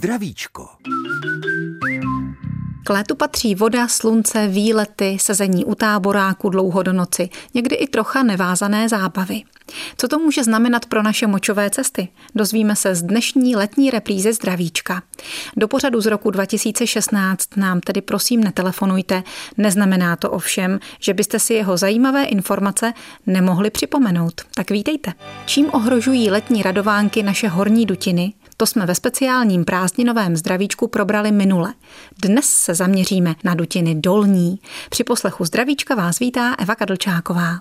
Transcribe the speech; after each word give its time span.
Zdravíčko. 0.00 0.68
K 2.84 2.90
létu 2.90 3.14
patří 3.16 3.54
voda, 3.54 3.88
slunce, 3.88 4.48
výlety, 4.48 5.16
sezení 5.20 5.64
u 5.64 5.74
táboráku 5.74 6.48
dlouho 6.48 6.82
do 6.82 6.92
noci, 6.92 7.28
někdy 7.54 7.76
i 7.76 7.86
trocha 7.86 8.22
nevázané 8.22 8.88
zábavy. 8.88 9.42
Co 9.96 10.08
to 10.08 10.18
může 10.18 10.44
znamenat 10.44 10.86
pro 10.86 11.02
naše 11.02 11.26
močové 11.26 11.70
cesty? 11.70 12.08
Dozvíme 12.34 12.76
se 12.76 12.94
z 12.94 13.02
dnešní 13.02 13.56
letní 13.56 13.90
reprízy 13.90 14.32
Zdravíčka. 14.32 15.02
Do 15.56 15.68
pořadu 15.68 16.00
z 16.00 16.06
roku 16.06 16.30
2016 16.30 17.56
nám 17.56 17.80
tedy 17.80 18.00
prosím 18.00 18.44
netelefonujte. 18.44 19.22
Neznamená 19.58 20.16
to 20.16 20.30
ovšem, 20.30 20.80
že 21.00 21.14
byste 21.14 21.38
si 21.38 21.54
jeho 21.54 21.76
zajímavé 21.76 22.24
informace 22.24 22.92
nemohli 23.26 23.70
připomenout. 23.70 24.40
Tak 24.54 24.70
vítejte. 24.70 25.12
Čím 25.46 25.66
ohrožují 25.72 26.30
letní 26.30 26.62
radovánky 26.62 27.22
naše 27.22 27.48
horní 27.48 27.86
dutiny? 27.86 28.32
To 28.60 28.66
jsme 28.66 28.86
ve 28.86 28.94
speciálním 28.94 29.64
prázdninovém 29.64 30.36
zdravíčku 30.36 30.88
probrali 30.88 31.32
minule. 31.32 31.74
Dnes 32.22 32.46
se 32.46 32.74
zaměříme 32.74 33.34
na 33.44 33.54
dutiny 33.54 33.94
dolní. 33.94 34.58
Při 34.90 35.04
poslechu 35.04 35.44
zdravíčka 35.44 35.94
vás 35.94 36.18
vítá 36.18 36.54
Eva 36.58 36.74
Kadlčáková. 36.74 37.60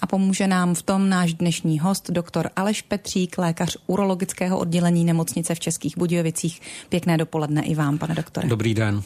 A 0.00 0.06
pomůže 0.06 0.46
nám 0.46 0.74
v 0.74 0.82
tom 0.82 1.08
náš 1.08 1.34
dnešní 1.34 1.78
host, 1.78 2.10
doktor 2.10 2.50
Aleš 2.56 2.82
Petřík, 2.82 3.38
lékař 3.38 3.76
urologického 3.86 4.58
oddělení 4.58 5.04
nemocnice 5.04 5.54
v 5.54 5.60
Českých 5.60 5.98
Budějovicích. 5.98 6.60
Pěkné 6.88 7.18
dopoledne 7.18 7.62
i 7.62 7.74
vám, 7.74 7.98
pane 7.98 8.14
doktore. 8.14 8.48
Dobrý 8.48 8.74
den. 8.74 9.02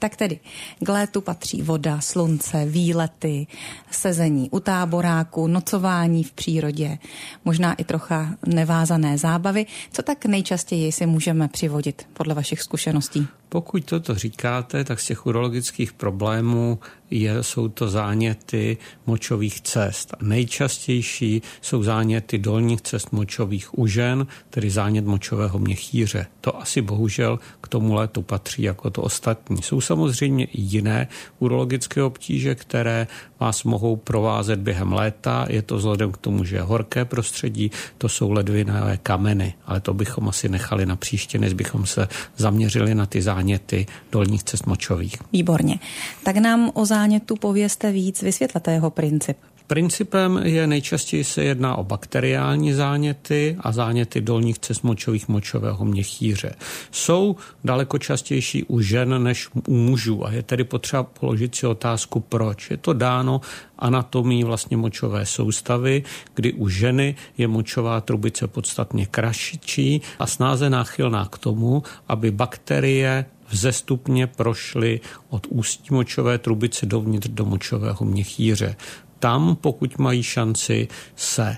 Tak 0.00 0.16
tedy 0.16 0.40
k 0.80 0.88
létu 0.88 1.20
patří 1.20 1.62
voda, 1.62 2.00
slunce, 2.00 2.64
výlety, 2.64 3.46
sezení 3.90 4.50
u 4.50 4.60
táboráku, 4.60 5.46
nocování 5.46 6.24
v 6.24 6.32
přírodě, 6.32 6.98
možná 7.44 7.74
i 7.74 7.84
trocha 7.84 8.36
nevázané 8.46 9.18
zábavy. 9.18 9.66
Co 9.92 10.02
tak 10.02 10.26
nejčastěji 10.26 10.92
si 10.92 11.06
můžeme 11.06 11.48
přivodit 11.48 12.06
podle 12.12 12.34
vašich 12.34 12.62
zkušeností? 12.62 13.26
Pokud 13.48 13.84
toto 13.84 14.14
říkáte, 14.14 14.84
tak 14.84 15.00
z 15.00 15.06
těch 15.06 15.26
urologických 15.26 15.92
problémů 15.92 16.78
je, 17.10 17.42
jsou 17.42 17.68
to 17.68 17.88
záněty 17.88 18.76
močových 19.06 19.60
cest. 19.60 20.14
Nejčastější 20.22 21.42
jsou 21.60 21.82
záněty 21.82 22.38
dolních 22.38 22.80
cest 22.80 23.12
močových 23.12 23.78
u 23.78 23.86
žen, 23.86 24.26
tedy 24.50 24.70
zánět 24.70 25.04
močového 25.04 25.58
měchýře. 25.58 26.26
To 26.40 26.60
asi 26.60 26.82
bohužel 26.82 27.38
k 27.60 27.68
tomu 27.68 27.94
létu 27.94 28.22
patří 28.22 28.62
jako 28.62 28.90
to 28.90 29.02
ostatní. 29.02 29.62
Jsou 29.62 29.80
samozřejmě 29.80 30.44
i 30.44 30.60
jiné 30.60 31.08
urologické 31.38 32.02
obtíže, 32.02 32.54
které 32.54 33.06
vás 33.40 33.64
mohou 33.64 33.96
provázet 33.96 34.60
během 34.60 34.92
léta. 34.92 35.46
Je 35.48 35.62
to 35.62 35.76
vzhledem 35.76 36.12
k 36.12 36.16
tomu, 36.16 36.44
že 36.44 36.56
je 36.56 36.62
horké 36.62 37.04
prostředí, 37.04 37.70
to 37.98 38.08
jsou 38.08 38.30
ledvinové 38.30 38.96
kameny, 38.96 39.54
ale 39.66 39.80
to 39.80 39.94
bychom 39.94 40.28
asi 40.28 40.48
nechali 40.48 40.86
na 40.86 40.96
příště, 40.96 41.38
než 41.38 41.52
bychom 41.52 41.86
se 41.86 42.08
zaměřili 42.36 42.94
na 42.94 43.06
ty 43.06 43.22
záněty 43.22 43.86
dolních 44.12 44.42
cest 44.44 44.66
močových. 44.66 45.16
Výborně. 45.32 45.78
Tak 46.24 46.36
nám 46.36 46.70
o 46.74 46.86
zánětu 46.86 47.36
pověste 47.36 47.92
víc, 47.92 48.22
vysvětlete 48.22 48.72
jeho 48.72 48.90
princip. 48.90 49.36
Principem 49.70 50.40
je 50.44 50.66
nejčastěji 50.66 51.24
se 51.24 51.44
jedná 51.44 51.76
o 51.76 51.84
bakteriální 51.84 52.72
záněty 52.72 53.56
a 53.60 53.72
záněty 53.72 54.20
dolních 54.20 54.58
cest 54.58 54.82
močových 54.82 55.28
močového 55.28 55.84
měchýře. 55.84 56.54
Jsou 56.90 57.36
daleko 57.64 57.98
častější 57.98 58.64
u 58.64 58.80
žen 58.80 59.22
než 59.22 59.48
u 59.66 59.74
mužů 59.74 60.26
a 60.26 60.32
je 60.32 60.42
tedy 60.42 60.64
potřeba 60.64 61.02
položit 61.02 61.54
si 61.54 61.66
otázku, 61.66 62.20
proč. 62.20 62.70
Je 62.70 62.76
to 62.76 62.92
dáno 62.92 63.40
anatomii 63.78 64.44
vlastně 64.44 64.76
močové 64.76 65.26
soustavy, 65.26 66.02
kdy 66.34 66.52
u 66.52 66.68
ženy 66.68 67.14
je 67.38 67.48
močová 67.48 68.00
trubice 68.00 68.46
podstatně 68.46 69.06
kraščí 69.06 70.02
a 70.18 70.26
snáze 70.26 70.70
náchylná 70.70 71.28
k 71.30 71.38
tomu, 71.38 71.82
aby 72.08 72.30
bakterie 72.30 73.24
vzestupně 73.48 74.26
prošly 74.26 75.00
od 75.28 75.46
ústí 75.50 75.94
močové 75.94 76.38
trubice 76.38 76.86
dovnitř 76.86 77.28
do 77.28 77.44
močového 77.44 78.06
měchýře 78.06 78.76
tam, 79.20 79.56
pokud 79.60 79.98
mají 79.98 80.22
šanci 80.22 80.88
se 81.16 81.56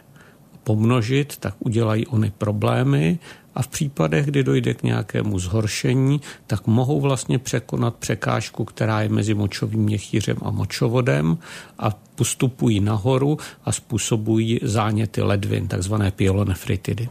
pomnožit, 0.64 1.36
tak 1.36 1.54
udělají 1.58 2.06
ony 2.06 2.32
problémy 2.38 3.18
a 3.54 3.62
v 3.62 3.68
případech, 3.68 4.26
kdy 4.26 4.44
dojde 4.44 4.74
k 4.74 4.82
nějakému 4.82 5.38
zhoršení, 5.38 6.20
tak 6.46 6.66
mohou 6.66 7.00
vlastně 7.00 7.38
překonat 7.38 7.94
překážku, 7.94 8.64
která 8.64 9.00
je 9.00 9.08
mezi 9.08 9.34
močovým 9.34 9.80
měchýřem 9.80 10.36
a 10.42 10.50
močovodem 10.50 11.38
a 11.78 11.90
postupují 12.14 12.80
nahoru 12.80 13.38
a 13.64 13.72
způsobují 13.72 14.60
záněty 14.62 15.22
ledvin, 15.22 15.68
takzvané 15.68 16.10
pyelonefritidy 16.10 17.08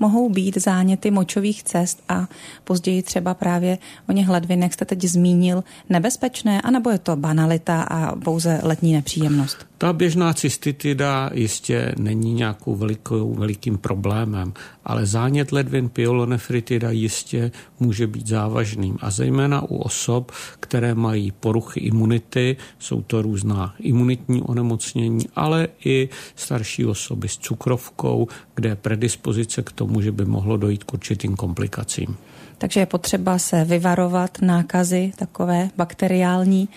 mohou 0.00 0.30
být 0.30 0.56
záněty 0.56 1.10
močových 1.10 1.62
cest 1.62 2.02
a 2.08 2.26
později 2.64 3.02
třeba 3.02 3.34
právě 3.34 3.78
o 4.08 4.12
něch 4.12 4.28
ledvinech 4.28 4.74
jste 4.74 4.84
teď 4.84 5.04
zmínil 5.04 5.64
nebezpečné, 5.88 6.60
anebo 6.62 6.90
je 6.90 6.98
to 6.98 7.16
banalita 7.16 7.82
a 7.82 8.16
pouze 8.16 8.60
letní 8.62 8.92
nepříjemnost? 8.92 9.67
Ta 9.78 9.92
běžná 9.92 10.34
cystitida 10.34 11.30
jistě 11.34 11.94
není 11.98 12.34
nějakou 12.34 12.76
velikou, 12.76 13.34
velikým 13.34 13.78
problémem, 13.78 14.52
ale 14.84 15.06
zánět 15.06 15.52
ledvin 15.52 15.88
pyelonefritida 15.88 16.90
jistě 16.90 17.50
může 17.80 18.06
být 18.06 18.26
závažným 18.26 18.98
a 19.00 19.10
zejména 19.10 19.62
u 19.62 19.76
osob, 19.76 20.32
které 20.60 20.94
mají 20.94 21.30
poruchy 21.30 21.80
imunity, 21.80 22.56
jsou 22.78 23.02
to 23.02 23.22
různá 23.22 23.74
imunitní 23.78 24.42
onemocnění, 24.42 25.26
ale 25.36 25.68
i 25.84 26.08
starší 26.36 26.86
osoby 26.86 27.28
s 27.28 27.38
cukrovkou, 27.38 28.28
kde 28.54 28.68
je 28.68 28.76
predispozice 28.76 29.62
k 29.62 29.72
tomu, 29.72 30.00
že 30.00 30.12
by 30.12 30.24
mohlo 30.24 30.56
dojít 30.56 30.84
k 30.84 30.94
určitým 30.94 31.36
komplikacím. 31.36 32.16
Takže 32.58 32.80
je 32.80 32.86
potřeba 32.86 33.38
se 33.38 33.64
vyvarovat 33.64 34.38
nákazy 34.42 35.12
takové 35.16 35.70
bakteriální. 35.76 36.68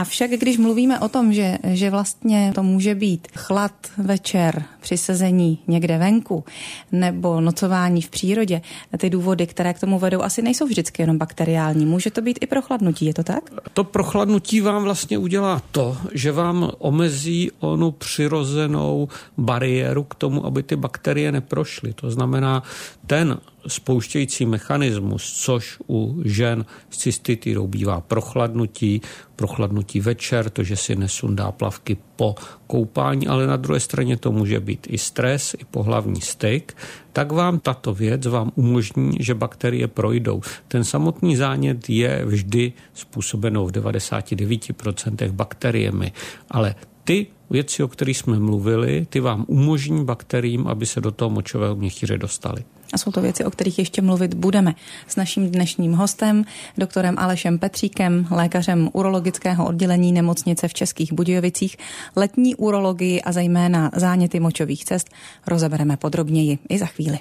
Avšak 0.00 0.30
když 0.30 0.58
mluvíme 0.58 1.00
o 1.00 1.08
tom, 1.08 1.32
že, 1.32 1.58
že 1.64 1.90
vlastně 1.90 2.52
to 2.54 2.62
může 2.62 2.94
být 2.94 3.28
chlad 3.34 3.72
večer 3.98 4.64
při 4.80 4.96
sezení 4.96 5.58
někde 5.68 5.98
venku 5.98 6.44
nebo 6.92 7.40
nocování 7.40 8.02
v 8.02 8.10
přírodě, 8.10 8.62
ty 8.98 9.10
důvody, 9.10 9.46
které 9.46 9.74
k 9.74 9.80
tomu 9.80 9.98
vedou, 9.98 10.22
asi 10.22 10.42
nejsou 10.42 10.66
vždycky 10.66 11.02
jenom 11.02 11.18
bakteriální. 11.18 11.86
Může 11.86 12.10
to 12.10 12.20
být 12.20 12.38
i 12.40 12.46
prochladnutí, 12.46 13.06
je 13.06 13.14
to 13.14 13.22
tak? 13.22 13.50
To 13.74 13.84
prochladnutí 13.84 14.60
vám 14.60 14.82
vlastně 14.82 15.18
udělá 15.18 15.62
to, 15.70 15.96
že 16.12 16.32
vám 16.32 16.70
omezí 16.78 17.50
onu 17.60 17.90
přirozenou 17.90 19.08
bariéru 19.38 20.04
k 20.04 20.14
tomu, 20.14 20.46
aby 20.46 20.62
ty 20.62 20.76
bakterie 20.76 21.32
neprošly. 21.32 21.92
To 21.92 22.10
znamená, 22.10 22.62
ten 23.10 23.38
spouštějící 23.66 24.46
mechanismus, 24.46 25.32
což 25.32 25.78
u 25.88 26.22
žen 26.24 26.64
s 26.90 26.98
cystitidou 26.98 27.66
bývá 27.66 28.00
prochladnutí, 28.00 29.02
prochladnutí 29.36 30.00
večer, 30.00 30.50
to, 30.50 30.62
že 30.62 30.76
si 30.76 30.96
nesundá 30.96 31.52
plavky 31.52 31.96
po 32.16 32.34
koupání, 32.66 33.26
ale 33.26 33.46
na 33.46 33.56
druhé 33.56 33.80
straně 33.80 34.16
to 34.16 34.32
může 34.32 34.60
být 34.60 34.86
i 34.90 34.98
stres, 34.98 35.54
i 35.58 35.64
pohlavní 35.64 36.20
styk, 36.20 36.76
tak 37.12 37.32
vám 37.32 37.58
tato 37.58 37.94
věc 37.94 38.26
vám 38.26 38.52
umožní, 38.54 39.16
že 39.20 39.34
bakterie 39.34 39.88
projdou. 39.88 40.40
Ten 40.68 40.84
samotný 40.84 41.36
zánět 41.36 41.90
je 41.90 42.22
vždy 42.24 42.72
způsobenou 42.94 43.66
v 43.66 43.72
99% 43.72 45.32
bakteriemi, 45.32 46.12
ale 46.50 46.74
ty 47.10 47.26
věci, 47.50 47.82
o 47.82 47.88
kterých 47.88 48.18
jsme 48.18 48.38
mluvili, 48.38 49.06
ty 49.10 49.20
vám 49.20 49.44
umožní 49.48 50.04
bakteriím, 50.04 50.66
aby 50.66 50.86
se 50.86 51.00
do 51.00 51.10
toho 51.10 51.30
močového 51.30 51.76
měchýře 51.76 52.18
dostali. 52.18 52.64
A 52.92 52.98
jsou 52.98 53.10
to 53.10 53.20
věci, 53.20 53.44
o 53.44 53.50
kterých 53.50 53.78
ještě 53.78 54.02
mluvit 54.02 54.34
budeme. 54.34 54.74
S 55.06 55.16
naším 55.16 55.50
dnešním 55.50 55.92
hostem, 55.92 56.44
doktorem 56.78 57.14
Alešem 57.18 57.58
Petříkem, 57.58 58.26
lékařem 58.30 58.90
urologického 58.92 59.66
oddělení 59.66 60.12
nemocnice 60.12 60.68
v 60.68 60.74
Českých 60.74 61.12
Budějovicích, 61.12 61.76
letní 62.16 62.54
urologii 62.54 63.22
a 63.22 63.32
zejména 63.32 63.90
záněty 63.96 64.40
močových 64.40 64.84
cest 64.84 65.10
rozebereme 65.46 65.96
podrobněji 65.96 66.58
i 66.68 66.78
za 66.78 66.86
chvíli. 66.86 67.18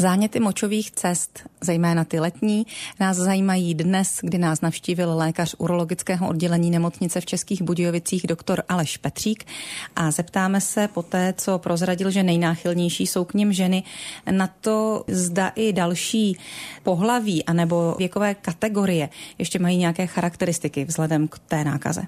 Záněty 0.00 0.40
močových 0.40 0.90
cest, 0.90 1.42
zejména 1.60 2.04
ty 2.04 2.20
letní, 2.20 2.66
nás 3.00 3.16
zajímají 3.16 3.74
dnes, 3.74 4.18
kdy 4.22 4.38
nás 4.38 4.60
navštívil 4.60 5.16
lékař 5.16 5.54
urologického 5.58 6.28
oddělení 6.28 6.70
nemocnice 6.70 7.20
v 7.20 7.26
Českých 7.26 7.62
Budějovicích 7.62 8.26
doktor 8.26 8.62
Aleš 8.68 8.96
Petřík 8.96 9.44
a 9.96 10.10
zeptáme 10.10 10.60
se 10.60 10.88
po 10.88 11.02
té, 11.02 11.34
co 11.36 11.58
prozradil, 11.58 12.10
že 12.10 12.22
nejnáchylnější 12.22 13.06
jsou 13.06 13.24
k 13.24 13.34
ním 13.34 13.52
ženy, 13.52 13.82
na 14.30 14.46
to 14.46 15.04
zda 15.08 15.48
i 15.48 15.72
další 15.72 16.38
pohlaví 16.82 17.44
anebo 17.44 17.94
věkové 17.98 18.34
kategorie 18.34 19.08
ještě 19.38 19.58
mají 19.58 19.76
nějaké 19.76 20.06
charakteristiky 20.06 20.84
vzhledem 20.84 21.28
k 21.28 21.38
té 21.38 21.64
nákaze. 21.64 22.02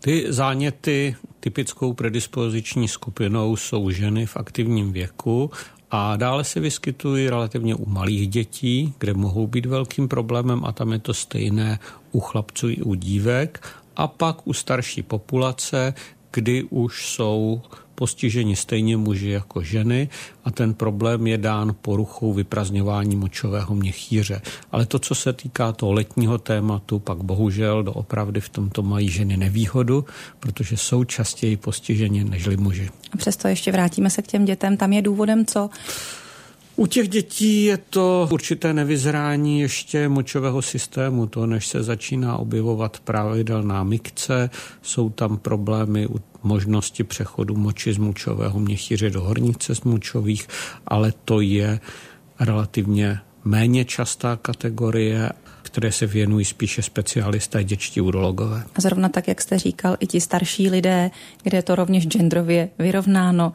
Ty 0.00 0.24
záněty 0.28 1.16
typickou 1.40 1.92
predispoziční 1.92 2.88
skupinou 2.88 3.56
jsou 3.56 3.90
ženy 3.90 4.26
v 4.26 4.36
aktivním 4.36 4.92
věku 4.92 5.50
a 5.96 6.16
dále 6.16 6.44
se 6.44 6.60
vyskytují 6.60 7.30
relativně 7.30 7.74
u 7.74 7.86
malých 7.86 8.28
dětí, 8.28 8.94
kde 8.98 9.14
mohou 9.14 9.46
být 9.46 9.66
velkým 9.66 10.08
problémem 10.08 10.64
a 10.64 10.72
tam 10.72 10.92
je 10.92 10.98
to 10.98 11.14
stejné 11.14 11.78
u 12.12 12.20
chlapců 12.20 12.68
i 12.68 12.82
u 12.82 12.94
dívek. 12.94 13.66
A 13.96 14.06
pak 14.06 14.46
u 14.46 14.52
starší 14.52 15.02
populace, 15.02 15.94
kdy 16.30 16.62
už 16.62 17.06
jsou 17.08 17.62
postiženi 17.94 18.56
stejně 18.56 18.96
muži 18.96 19.28
jako 19.28 19.62
ženy 19.62 20.08
a 20.44 20.50
ten 20.50 20.74
problém 20.74 21.26
je 21.26 21.38
dán 21.38 21.74
poruchou 21.82 22.32
vyprazňování 22.32 23.16
močového 23.16 23.74
měchýře. 23.74 24.42
Ale 24.72 24.86
to, 24.86 24.98
co 24.98 25.14
se 25.14 25.32
týká 25.32 25.72
toho 25.72 25.92
letního 25.92 26.38
tématu, 26.38 26.98
pak 26.98 27.18
bohužel 27.18 27.82
doopravdy 27.82 28.40
v 28.40 28.48
tomto 28.48 28.82
mají 28.82 29.08
ženy 29.08 29.36
nevýhodu, 29.36 30.04
protože 30.40 30.76
jsou 30.76 31.04
častěji 31.04 31.56
postiženi 31.56 32.24
nežli 32.24 32.56
muži. 32.56 32.90
A 33.12 33.16
přesto 33.16 33.48
ještě 33.48 33.72
vrátíme 33.72 34.10
se 34.10 34.22
k 34.22 34.26
těm 34.26 34.44
dětem. 34.44 34.76
Tam 34.76 34.92
je 34.92 35.02
důvodem 35.02 35.46
co? 35.46 35.70
U 36.76 36.86
těch 36.86 37.08
dětí 37.08 37.64
je 37.64 37.76
to 37.76 38.28
určité 38.32 38.74
nevyzrání 38.74 39.60
ještě 39.60 40.08
močového 40.08 40.62
systému. 40.62 41.26
To, 41.26 41.46
než 41.46 41.66
se 41.66 41.82
začíná 41.82 42.36
objevovat 42.36 43.00
pravidelná 43.00 43.84
mikce, 43.84 44.50
jsou 44.82 45.10
tam 45.10 45.36
problémy 45.36 46.06
u 46.06 46.20
možnosti 46.42 47.04
přechodu 47.04 47.56
moči 47.56 47.92
z 47.92 47.98
močového 47.98 48.60
měchýře 48.60 49.10
do 49.10 49.20
horních 49.20 49.56
cest 49.56 49.84
močových, 49.84 50.48
ale 50.86 51.12
to 51.24 51.40
je 51.40 51.80
relativně 52.40 53.18
méně 53.44 53.84
častá 53.84 54.36
kategorie 54.36 55.30
které 55.74 55.92
se 55.92 56.06
věnují 56.06 56.44
spíše 56.44 56.82
specialisté, 56.82 57.64
děčtí 57.64 58.00
urologové. 58.00 58.64
A 58.74 58.80
zrovna 58.80 59.08
tak, 59.08 59.28
jak 59.28 59.40
jste 59.40 59.58
říkal, 59.58 59.96
i 60.00 60.06
ti 60.06 60.20
starší 60.20 60.70
lidé, 60.70 61.10
kde 61.42 61.58
je 61.58 61.62
to 61.62 61.74
rovněž 61.74 62.06
genderově 62.06 62.68
vyrovnáno, 62.78 63.52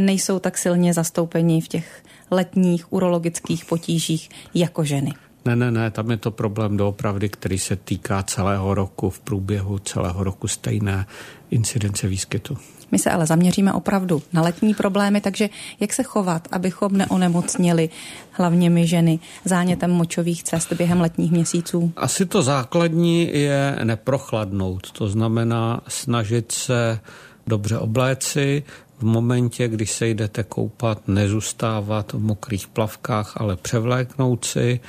nejsou 0.00 0.38
tak 0.38 0.58
silně 0.58 0.94
zastoupeni 0.94 1.60
v 1.60 1.68
těch 1.68 2.02
letních 2.32 2.92
urologických 2.92 3.64
potížích 3.64 4.28
jako 4.54 4.84
ženy. 4.84 5.12
Ne, 5.44 5.56
ne, 5.56 5.70
ne, 5.70 5.90
tam 5.90 6.10
je 6.10 6.16
to 6.16 6.30
problém 6.30 6.76
doopravdy, 6.76 7.28
který 7.28 7.58
se 7.58 7.76
týká 7.76 8.22
celého 8.22 8.74
roku, 8.74 9.10
v 9.10 9.20
průběhu 9.20 9.78
celého 9.78 10.24
roku 10.24 10.48
stejné 10.48 11.06
incidence 11.50 12.08
výskytu. 12.08 12.58
My 12.92 12.98
se 12.98 13.10
ale 13.10 13.26
zaměříme 13.26 13.72
opravdu 13.72 14.22
na 14.32 14.42
letní 14.42 14.74
problémy, 14.74 15.20
takže 15.20 15.48
jak 15.80 15.92
se 15.92 16.02
chovat, 16.02 16.48
abychom 16.52 16.92
neonemocnili 16.92 17.88
hlavně 18.30 18.70
my 18.70 18.86
ženy 18.86 19.18
zánětem 19.44 19.90
močových 19.90 20.42
cest 20.42 20.72
během 20.72 21.00
letních 21.00 21.32
měsíců? 21.32 21.92
Asi 21.96 22.26
to 22.26 22.42
základní 22.42 23.30
je 23.32 23.78
neprochladnout, 23.84 24.90
to 24.90 25.08
znamená 25.08 25.80
snažit 25.88 26.52
se 26.52 27.00
dobře 27.46 27.78
obléci, 27.78 28.62
v 29.02 29.04
momentě, 29.04 29.68
když 29.68 29.92
se 29.92 30.08
jdete 30.08 30.42
koupat, 30.42 31.08
nezůstávat 31.08 32.12
v 32.12 32.18
mokrých 32.18 32.66
plavkách, 32.68 33.32
ale 33.36 33.56
převléknout 33.56 34.44
si 34.44 34.80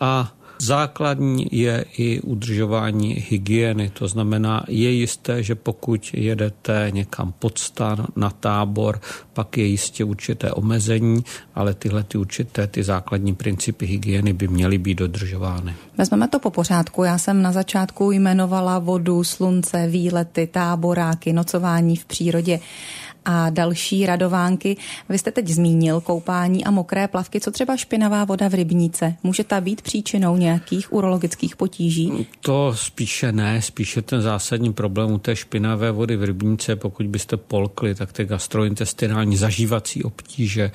a 0.00 0.32
Základní 0.60 1.46
je 1.52 1.84
i 1.96 2.20
udržování 2.20 3.24
hygieny, 3.28 3.90
to 3.90 4.08
znamená, 4.08 4.64
je 4.68 4.90
jisté, 4.90 5.42
že 5.42 5.54
pokud 5.54 6.10
jedete 6.14 6.88
někam 6.90 7.32
pod 7.38 7.58
stan, 7.58 8.06
na 8.16 8.30
tábor, 8.30 9.00
pak 9.32 9.58
je 9.58 9.64
jistě 9.64 10.04
určité 10.04 10.52
omezení, 10.52 11.24
ale 11.54 11.74
tyhle 11.74 12.02
ty 12.02 12.18
určité, 12.18 12.66
ty 12.66 12.82
základní 12.82 13.34
principy 13.34 13.86
hygieny 13.86 14.32
by 14.32 14.48
měly 14.48 14.78
být 14.78 14.98
dodržovány. 14.98 15.74
Vezmeme 15.98 16.28
to 16.28 16.38
po 16.38 16.50
pořádku. 16.50 17.04
Já 17.04 17.18
jsem 17.18 17.42
na 17.42 17.52
začátku 17.52 18.10
jmenovala 18.10 18.78
vodu, 18.78 19.24
slunce, 19.24 19.86
výlety, 19.88 20.46
táboráky, 20.46 21.32
nocování 21.32 21.96
v 21.96 22.04
přírodě 22.04 22.60
a 23.24 23.50
další 23.50 24.06
radovánky. 24.06 24.76
Vy 25.08 25.18
jste 25.18 25.30
teď 25.32 25.48
zmínil 25.48 26.00
koupání 26.00 26.64
a 26.64 26.70
mokré 26.70 27.08
plavky. 27.08 27.40
Co 27.40 27.50
třeba 27.50 27.76
špinavá 27.76 28.24
voda 28.24 28.48
v 28.48 28.54
rybníce? 28.54 29.14
Může 29.22 29.44
ta 29.44 29.60
být 29.60 29.82
příčinou 29.82 30.36
nějakých 30.36 30.92
urologických 30.92 31.56
potíží? 31.56 32.26
To 32.40 32.72
spíše 32.76 33.32
ne, 33.32 33.62
spíše 33.62 34.02
ten 34.02 34.22
zásadní 34.22 34.72
problém 34.72 35.12
u 35.12 35.18
té 35.18 35.36
špinavé 35.36 35.90
vody 35.90 36.16
v 36.16 36.24
rybníce, 36.24 36.76
pokud 36.76 37.06
byste 37.06 37.36
polkli, 37.36 37.94
tak 37.94 38.12
ty 38.12 38.24
gastrointestinální 38.24 39.36
zažívací 39.36 40.02
obtíže 40.02 40.70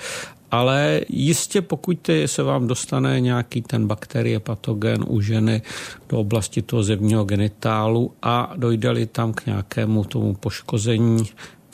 ale 0.51 1.01
jistě 1.09 1.62
pokud 1.62 2.09
se 2.25 2.44
vám 2.44 2.68
dostane 2.68 3.19
nějaký 3.19 3.62
ten 3.62 3.88
bakterie, 3.88 4.39
patogen 4.39 5.06
u 5.07 5.21
ženy 5.21 5.62
do 6.09 6.19
oblasti 6.19 6.62
toho 6.62 6.83
zevního 6.83 7.25
genitálu 7.25 8.13
a 8.21 8.53
dojde-li 8.56 9.06
tam 9.06 9.33
k 9.33 9.45
nějakému 9.45 10.03
tomu 10.03 10.33
poškození 10.33 11.24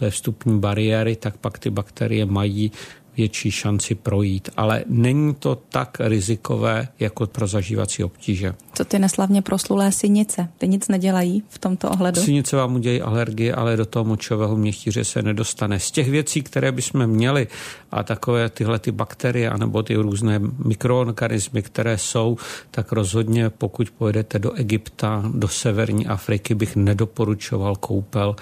té 0.02 0.10
vstupní 0.10 0.60
bariéry, 0.60 1.16
tak 1.16 1.38
pak 1.38 1.60
ty 1.60 1.70
bakterie 1.70 2.26
mají 2.26 2.72
větší 3.18 3.52
šanci 3.52 3.96
projít, 3.96 4.50
ale 4.58 4.84
není 4.88 5.36
to 5.36 5.56
tak 5.70 5.98
rizikové 6.00 6.88
jako 7.00 7.28
pro 7.28 7.48
zažívací 7.48 8.04
obtíže. 8.04 8.54
Co 8.74 8.86
ty 8.86 9.00
neslavně 9.00 9.42
proslulé 9.42 9.92
synice? 9.92 10.48
Ty 10.58 10.68
nic 10.68 10.88
nedělají 10.88 11.44
v 11.50 11.58
tomto 11.60 11.90
ohledu? 11.90 12.22
Synice 12.22 12.56
vám 12.56 12.76
udělají 12.76 13.02
alergie, 13.02 13.56
ale 13.56 13.78
do 13.78 13.86
toho 13.86 14.06
močového 14.06 14.58
měchtíře 14.58 15.04
se 15.04 15.22
nedostane. 15.22 15.80
Z 15.80 15.92
těch 15.92 16.10
věcí, 16.10 16.42
které 16.42 16.72
bychom 16.72 17.08
měli 17.08 17.48
a 17.92 18.04
takové 18.04 18.50
tyhle 18.50 18.80
ty 18.80 18.92
bakterie 18.92 19.50
anebo 19.50 19.84
ty 19.84 19.96
různé 19.96 20.40
mikroorganismy, 20.66 21.62
které 21.62 21.98
jsou, 21.98 22.38
tak 22.72 22.92
rozhodně 22.92 23.50
pokud 23.50 23.90
pojedete 23.90 24.40
do 24.40 24.54
Egypta, 24.54 25.24
do 25.34 25.48
severní 25.48 26.08
Afriky, 26.08 26.56
bych 26.56 26.76
nedoporučoval 26.76 27.76
koupel 27.76 28.36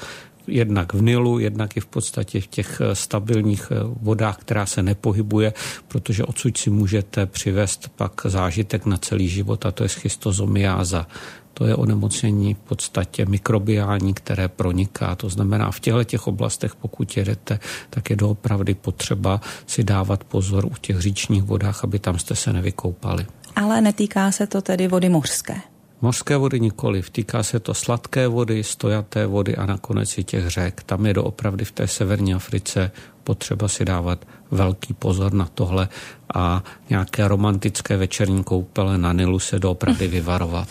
jednak 0.49 0.93
v 0.93 1.01
Nilu, 1.01 1.39
jednak 1.39 1.77
i 1.77 1.79
v 1.79 1.85
podstatě 1.85 2.41
v 2.41 2.47
těch 2.47 2.81
eh, 2.81 2.95
stabilních 2.95 3.67
eh, 3.71 3.75
vodách, 4.01 4.37
která 4.37 4.65
se 4.65 4.83
nepohybuje, 4.83 5.53
protože 5.87 6.23
odsud 6.23 6.57
si 6.57 6.69
můžete 6.69 7.25
přivést 7.25 7.89
pak 7.95 8.21
zážitek 8.25 8.85
na 8.85 8.97
celý 8.97 9.27
život 9.27 9.65
a 9.65 9.71
to 9.71 9.83
je 9.83 9.89
schistozomiáza. 9.89 11.07
To 11.53 11.65
je 11.65 11.75
onemocnění 11.75 12.53
v 12.53 12.57
podstatě 12.57 13.25
mikrobiální, 13.25 14.13
které 14.13 14.47
proniká. 14.47 15.15
To 15.15 15.29
znamená, 15.29 15.71
v 15.71 15.79
těchto 15.79 16.03
těch 16.03 16.27
oblastech, 16.27 16.75
pokud 16.75 17.17
jedete, 17.17 17.59
tak 17.89 18.09
je 18.09 18.15
doopravdy 18.15 18.73
potřeba 18.73 19.41
si 19.67 19.83
dávat 19.83 20.23
pozor 20.23 20.65
u 20.65 20.73
těch 20.81 20.99
říčních 20.99 21.43
vodách, 21.43 21.83
aby 21.83 21.99
tam 21.99 22.19
jste 22.19 22.35
se 22.35 22.53
nevykoupali. 22.53 23.25
Ale 23.55 23.81
netýká 23.81 24.31
se 24.31 24.47
to 24.47 24.61
tedy 24.61 24.87
vody 24.87 25.09
mořské. 25.09 25.55
Mořské 26.01 26.37
vody 26.37 26.59
nikoli, 26.59 27.03
týká 27.11 27.43
se 27.43 27.59
to 27.59 27.73
sladké 27.73 28.27
vody, 28.27 28.63
stojaté 28.63 29.25
vody 29.25 29.55
a 29.55 29.65
nakonec 29.65 30.17
i 30.17 30.23
těch 30.23 30.47
řek. 30.47 30.83
Tam 30.83 31.05
je 31.05 31.13
doopravdy 31.13 31.65
v 31.65 31.71
té 31.71 31.87
severní 31.87 32.33
Africe 32.33 32.91
potřeba 33.23 33.67
si 33.67 33.85
dávat 33.85 34.25
velký 34.51 34.93
pozor 34.93 35.33
na 35.33 35.49
tohle 35.53 35.89
a 36.33 36.63
nějaké 36.89 37.27
romantické 37.27 37.97
večerní 37.97 38.43
koupele 38.43 38.97
na 38.97 39.13
Nilu 39.13 39.39
se 39.39 39.59
doopravdy 39.59 40.07
vyvarovat. 40.17 40.67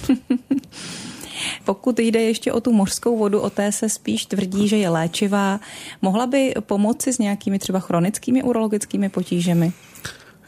Pokud 1.64 1.98
jde 1.98 2.20
ještě 2.20 2.52
o 2.52 2.60
tu 2.60 2.72
mořskou 2.72 3.18
vodu, 3.18 3.40
o 3.40 3.50
té 3.50 3.72
se 3.72 3.88
spíš 3.88 4.26
tvrdí, 4.26 4.68
že 4.68 4.76
je 4.76 4.88
léčivá. 4.88 5.60
Mohla 6.02 6.26
by 6.26 6.54
pomoci 6.60 7.12
s 7.12 7.18
nějakými 7.18 7.58
třeba 7.58 7.80
chronickými 7.80 8.42
urologickými 8.42 9.08
potížemi? 9.08 9.72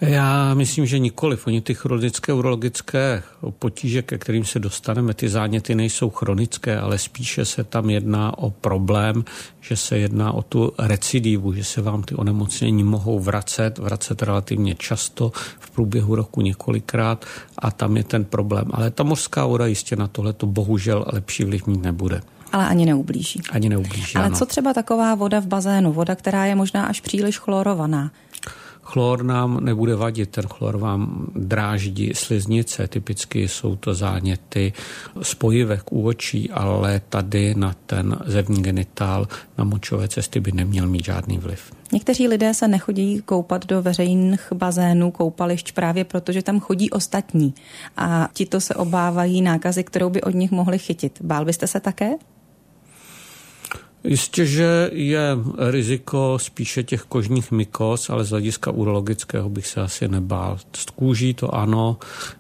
Já 0.01 0.55
myslím, 0.55 0.87
že 0.87 0.99
nikoliv. 0.99 1.47
Oni 1.47 1.61
ty 1.61 1.75
chronické 1.75 2.33
urologické 2.33 3.23
potíže, 3.59 4.03
ke 4.03 4.19
kterým 4.19 4.45
se 4.45 4.59
dostaneme, 4.59 5.15
ty 5.15 5.29
záněty 5.29 5.75
nejsou 5.75 6.11
chronické, 6.11 6.79
ale 6.79 6.99
spíše 6.99 7.45
se 7.45 7.65
tam 7.65 7.91
jedná 7.91 8.39
o 8.39 8.51
problém, 8.51 9.25
že 9.61 9.77
se 9.77 9.99
jedná 9.99 10.33
o 10.33 10.43
tu 10.43 10.73
recidivu, 10.79 11.53
že 11.53 11.65
se 11.65 11.83
vám 11.83 12.03
ty 12.03 12.15
onemocnění 12.15 12.85
mohou 12.85 13.21
vracet, 13.21 13.79
vracet 13.79 14.23
relativně 14.23 14.75
často 14.75 15.33
v 15.59 15.71
průběhu 15.71 16.15
roku 16.15 16.41
několikrát 16.41 17.25
a 17.59 17.71
tam 17.71 17.97
je 17.97 18.05
ten 18.05 18.25
problém. 18.25 18.65
Ale 18.71 18.91
ta 18.91 19.03
mořská 19.03 19.47
voda 19.47 19.67
jistě 19.67 19.97
na 19.97 20.09
tohle 20.09 20.33
to 20.33 20.47
bohužel 20.47 21.05
lepší 21.13 21.45
vliv 21.45 21.67
mít 21.67 21.83
nebude. 21.83 22.21
Ale 22.53 22.67
ani 22.67 22.87
neublíží. 22.87 23.43
Ani 23.51 23.69
neublíží, 23.69 24.17
Ale 24.17 24.27
ano. 24.27 24.37
co 24.37 24.47
třeba 24.47 24.75
taková 24.75 25.15
voda 25.15 25.41
v 25.41 25.47
bazénu? 25.47 25.93
Voda, 25.93 26.15
která 26.15 26.45
je 26.45 26.55
možná 26.55 26.87
až 26.87 27.01
příliš 27.01 27.39
chlorovaná. 27.39 28.11
Chlor 28.91 29.23
nám 29.23 29.65
nebude 29.65 29.97
vadit, 29.97 30.31
ten 30.31 30.47
chlor 30.47 30.77
vám 30.77 31.27
dráždí 31.35 32.11
sliznice, 32.15 32.89
typicky 32.89 33.49
jsou 33.49 33.77
to 33.77 33.95
záněty 33.95 34.73
spojivek 35.23 35.93
u 35.93 36.07
očí, 36.07 36.51
ale 36.51 37.01
tady 37.09 37.55
na 37.55 37.75
ten 37.87 38.19
zevní 38.27 38.63
genitál, 38.63 39.29
na 39.59 39.65
močové 39.65 40.09
cesty 40.09 40.41
by 40.41 40.53
neměl 40.53 40.87
mít 40.87 41.05
žádný 41.05 41.39
vliv. 41.39 41.73
Někteří 41.93 42.29
lidé 42.29 42.55
se 42.55 42.69
nechodí 42.69 43.23
koupat 43.23 43.67
do 43.67 43.83
veřejných 43.83 44.53
bazénů, 44.55 45.11
koupališť 45.11 45.73
právě 45.73 46.05
proto, 46.05 46.33
že 46.33 46.43
tam 46.43 46.61
chodí 46.61 46.91
ostatní 46.91 47.55
a 47.97 48.29
ti 48.33 48.47
to 48.47 48.61
se 48.61 48.75
obávají 48.75 49.43
nákazy, 49.43 49.85
kterou 49.85 50.11
by 50.11 50.23
od 50.23 50.35
nich 50.35 50.51
mohli 50.51 50.79
chytit. 50.79 51.19
Bál 51.23 51.45
byste 51.45 51.67
se 51.67 51.81
také? 51.81 52.11
Jistě, 54.05 54.47
že 54.47 54.91
je 54.93 55.37
riziko 55.71 56.39
spíše 56.41 56.83
těch 56.83 57.03
kožních 57.03 57.51
mykos, 57.51 58.11
ale 58.11 58.25
z 58.25 58.31
hlediska 58.31 58.71
urologického 58.71 59.49
bych 59.49 59.67
se 59.67 59.81
asi 59.81 60.09
nebál. 60.09 60.59
Z 60.77 60.85
kůží 60.85 61.35
to 61.35 61.55
ano, 61.55 61.99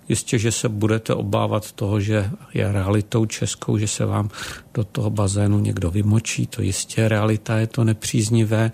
jistě, 0.08 0.38
že 0.38 0.52
se 0.52 0.68
budete 0.68 1.14
obávat 1.14 1.72
toho, 1.72 2.00
že 2.00 2.30
je 2.54 2.72
realitou 2.72 3.26
českou, 3.26 3.78
že 3.78 3.88
se 3.88 4.04
vám 4.04 4.30
do 4.74 4.84
toho 4.84 5.10
bazénu 5.10 5.60
někdo 5.60 5.90
vymočí, 5.90 6.46
to 6.46 6.62
jistě 6.62 7.08
realita 7.08 7.58
je 7.58 7.66
to 7.66 7.84
nepříznivé, 7.84 8.72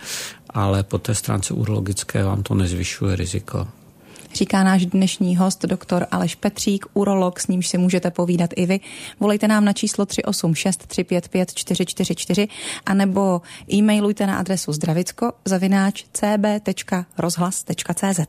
ale 0.50 0.82
po 0.82 0.98
té 0.98 1.14
stránce 1.14 1.54
urologické 1.54 2.24
vám 2.24 2.42
to 2.42 2.54
nezvyšuje 2.54 3.16
riziko. 3.16 3.68
Říká 4.34 4.64
náš 4.64 4.86
dnešní 4.86 5.36
host, 5.36 5.64
doktor 5.64 6.06
Aleš 6.10 6.34
Petřík, 6.34 6.86
urolog, 6.94 7.40
s 7.40 7.46
nímž 7.46 7.68
si 7.68 7.78
můžete 7.78 8.10
povídat 8.10 8.50
i 8.56 8.66
vy. 8.66 8.80
Volejte 9.20 9.48
nám 9.48 9.64
na 9.64 9.72
číslo 9.72 10.06
386 10.06 10.86
355 10.86 11.54
444 11.54 12.48
anebo 12.86 13.42
e-mailujte 13.72 14.26
na 14.26 14.38
adresu 14.38 14.72
zdravicko 14.72 15.32
zavináč 15.44 16.04
cb.rozhlas.cz. 16.12 18.20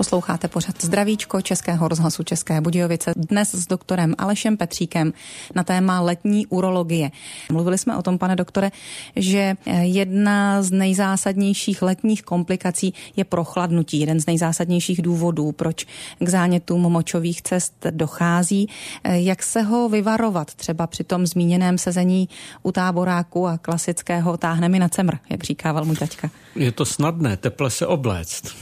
Posloucháte 0.00 0.48
pořad 0.48 0.82
Zdravíčko 0.82 1.40
Českého 1.40 1.88
rozhlasu 1.88 2.22
České 2.22 2.60
Budějovice 2.60 3.12
dnes 3.16 3.54
s 3.54 3.66
doktorem 3.66 4.14
Alešem 4.18 4.56
Petříkem 4.56 5.12
na 5.54 5.64
téma 5.64 6.00
letní 6.00 6.46
urologie. 6.46 7.10
Mluvili 7.52 7.78
jsme 7.78 7.96
o 7.96 8.02
tom, 8.02 8.18
pane 8.18 8.36
doktore, 8.36 8.70
že 9.16 9.54
jedna 9.80 10.62
z 10.62 10.70
nejzásadnějších 10.70 11.82
letních 11.82 12.22
komplikací 12.22 12.94
je 13.16 13.24
prochladnutí. 13.24 14.00
Jeden 14.00 14.20
z 14.20 14.26
nejzásadnějších 14.26 15.02
důvodů, 15.02 15.52
proč 15.52 15.86
k 16.18 16.28
zánětům 16.28 16.82
močových 16.82 17.42
cest 17.42 17.86
dochází. 17.90 18.68
Jak 19.04 19.42
se 19.42 19.62
ho 19.62 19.88
vyvarovat 19.88 20.54
třeba 20.54 20.86
při 20.86 21.04
tom 21.04 21.26
zmíněném 21.26 21.78
sezení 21.78 22.28
u 22.62 22.72
táboráku 22.72 23.46
a 23.46 23.58
klasického 23.58 24.36
táhne 24.36 24.68
mi 24.68 24.78
na 24.78 24.88
cemr, 24.88 25.16
jak 25.30 25.44
říkával 25.44 25.84
můj 25.84 25.96
taťka? 25.96 26.30
Je 26.56 26.72
to 26.72 26.84
snadné, 26.84 27.36
teple 27.36 27.70
se 27.70 27.86
obléct. 27.86 28.56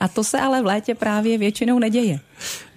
A 0.00 0.08
to 0.08 0.24
se 0.24 0.40
ale 0.40 0.62
v 0.62 0.66
létě 0.66 0.94
právě 0.94 1.38
většinou 1.38 1.78
neděje. 1.78 2.20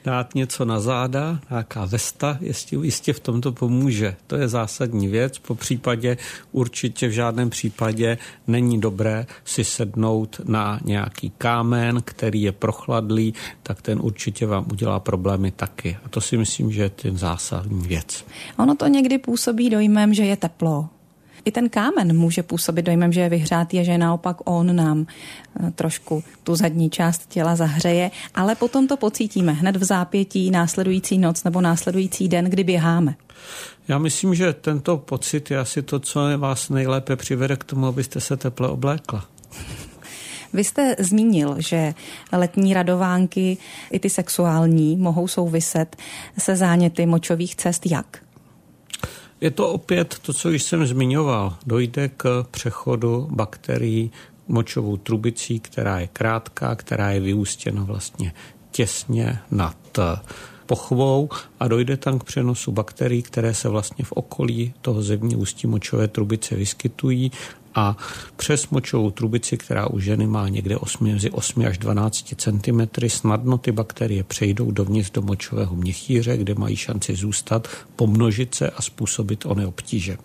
Dát 0.03 0.35
něco 0.35 0.65
na 0.65 0.79
záda, 0.79 1.39
nějaká 1.49 1.85
vesta, 1.85 2.37
jistě, 2.41 2.75
jistě 2.75 3.13
v 3.13 3.19
tomto 3.19 3.51
pomůže. 3.51 4.15
To 4.27 4.35
je 4.35 4.47
zásadní 4.47 5.07
věc. 5.07 5.39
Po 5.39 5.55
případě 5.55 6.17
určitě 6.51 7.07
v 7.07 7.11
žádném 7.11 7.49
případě 7.49 8.17
není 8.47 8.81
dobré 8.81 9.25
si 9.45 9.63
sednout 9.63 10.41
na 10.45 10.79
nějaký 10.83 11.31
kámen, 11.37 12.01
který 12.05 12.41
je 12.41 12.51
prochladlý, 12.51 13.33
tak 13.63 13.81
ten 13.81 13.99
určitě 14.01 14.45
vám 14.45 14.65
udělá 14.71 14.99
problémy 14.99 15.51
taky. 15.51 15.97
A 16.05 16.09
to 16.09 16.21
si 16.21 16.37
myslím, 16.37 16.71
že 16.71 16.81
je 16.81 16.89
ten 16.89 17.17
zásadní 17.17 17.87
věc. 17.87 18.25
Ono 18.57 18.75
to 18.75 18.87
někdy 18.87 19.17
působí 19.17 19.69
dojmem, 19.69 20.13
že 20.13 20.23
je 20.25 20.37
teplo, 20.37 20.89
i 21.45 21.51
ten 21.51 21.69
kámen 21.69 22.17
může 22.17 22.43
působit 22.43 22.81
dojmem, 22.81 23.13
že 23.13 23.21
je 23.21 23.29
vyhřátý 23.29 23.79
a 23.79 23.83
že 23.83 23.97
naopak 23.97 24.37
on 24.45 24.75
nám 24.75 25.05
eh, 25.07 25.71
trošku 25.71 26.23
tu 26.43 26.55
zadní 26.55 26.89
část 26.89 27.29
těla 27.29 27.55
zahřeje, 27.55 28.11
ale 28.35 28.55
potom 28.55 28.87
to 28.87 28.97
pocítíme 28.97 29.51
hned 29.51 29.75
v 29.75 29.83
zápětí 29.83 30.51
následující 30.51 31.17
noc 31.17 31.43
nebo 31.43 31.61
následující 31.61 32.27
den, 32.27 32.45
kdy 32.45 32.63
běháme. 32.63 33.15
Já 33.87 33.97
myslím, 33.97 34.35
že 34.35 34.53
tento 34.53 34.97
pocit 34.97 35.51
je 35.51 35.59
asi 35.59 35.81
to, 35.81 35.99
co 35.99 36.37
vás 36.37 36.69
nejlépe 36.69 37.15
přivede 37.15 37.55
k 37.55 37.63
tomu, 37.63 37.85
abyste 37.85 38.21
se 38.21 38.37
teple 38.37 38.67
oblékla. 38.67 39.25
Vy 40.53 40.63
jste 40.63 40.95
zmínil, 40.99 41.55
že 41.57 41.93
letní 42.31 42.73
radovánky, 42.73 43.57
i 43.91 43.99
ty 43.99 44.09
sexuální, 44.09 44.97
mohou 44.97 45.27
souviset 45.27 45.95
se 46.37 46.55
záněty 46.55 47.05
močových 47.05 47.55
cest. 47.55 47.85
Jak? 47.85 48.23
Je 49.43 49.51
to 49.51 49.69
opět 49.69 50.19
to, 50.21 50.33
co 50.33 50.49
již 50.49 50.63
jsem 50.63 50.85
zmiňoval. 50.85 51.57
Dojde 51.65 52.09
k 52.09 52.45
přechodu 52.51 53.27
bakterií 53.31 54.11
močovou 54.47 54.97
trubicí, 54.97 55.59
která 55.59 55.99
je 55.99 56.07
krátká, 56.07 56.75
která 56.75 57.11
je 57.11 57.19
vyústěna 57.19 57.83
vlastně 57.83 58.33
těsně 58.71 59.39
nad 59.51 59.77
pochvou 60.73 61.29
a 61.59 61.67
dojde 61.67 61.97
tam 61.97 62.19
k 62.19 62.23
přenosu 62.23 62.71
bakterií, 62.71 63.21
které 63.21 63.53
se 63.53 63.69
vlastně 63.69 64.05
v 64.05 64.11
okolí 64.11 64.73
toho 64.81 65.01
zevní 65.01 65.35
ústí 65.35 65.67
močové 65.67 66.07
trubice 66.07 66.55
vyskytují 66.55 67.31
a 67.75 67.97
přes 68.35 68.69
močovou 68.69 69.11
trubici, 69.11 69.57
která 69.57 69.87
u 69.87 69.99
ženy 69.99 70.27
má 70.27 70.49
někde 70.49 70.77
8, 70.77 71.13
mezi 71.13 71.29
8 71.29 71.65
až 71.65 71.77
12 71.77 72.33
cm, 72.37 72.81
snadno 73.07 73.57
ty 73.57 73.71
bakterie 73.71 74.23
přejdou 74.23 74.71
dovnitř 74.71 75.11
do 75.11 75.21
močového 75.21 75.75
měchýře, 75.75 76.37
kde 76.37 76.55
mají 76.55 76.75
šanci 76.75 77.15
zůstat, 77.15 77.67
pomnožit 77.95 78.55
se 78.55 78.69
a 78.69 78.81
způsobit 78.81 79.45
ony 79.45 79.65
obtíže. 79.65 80.17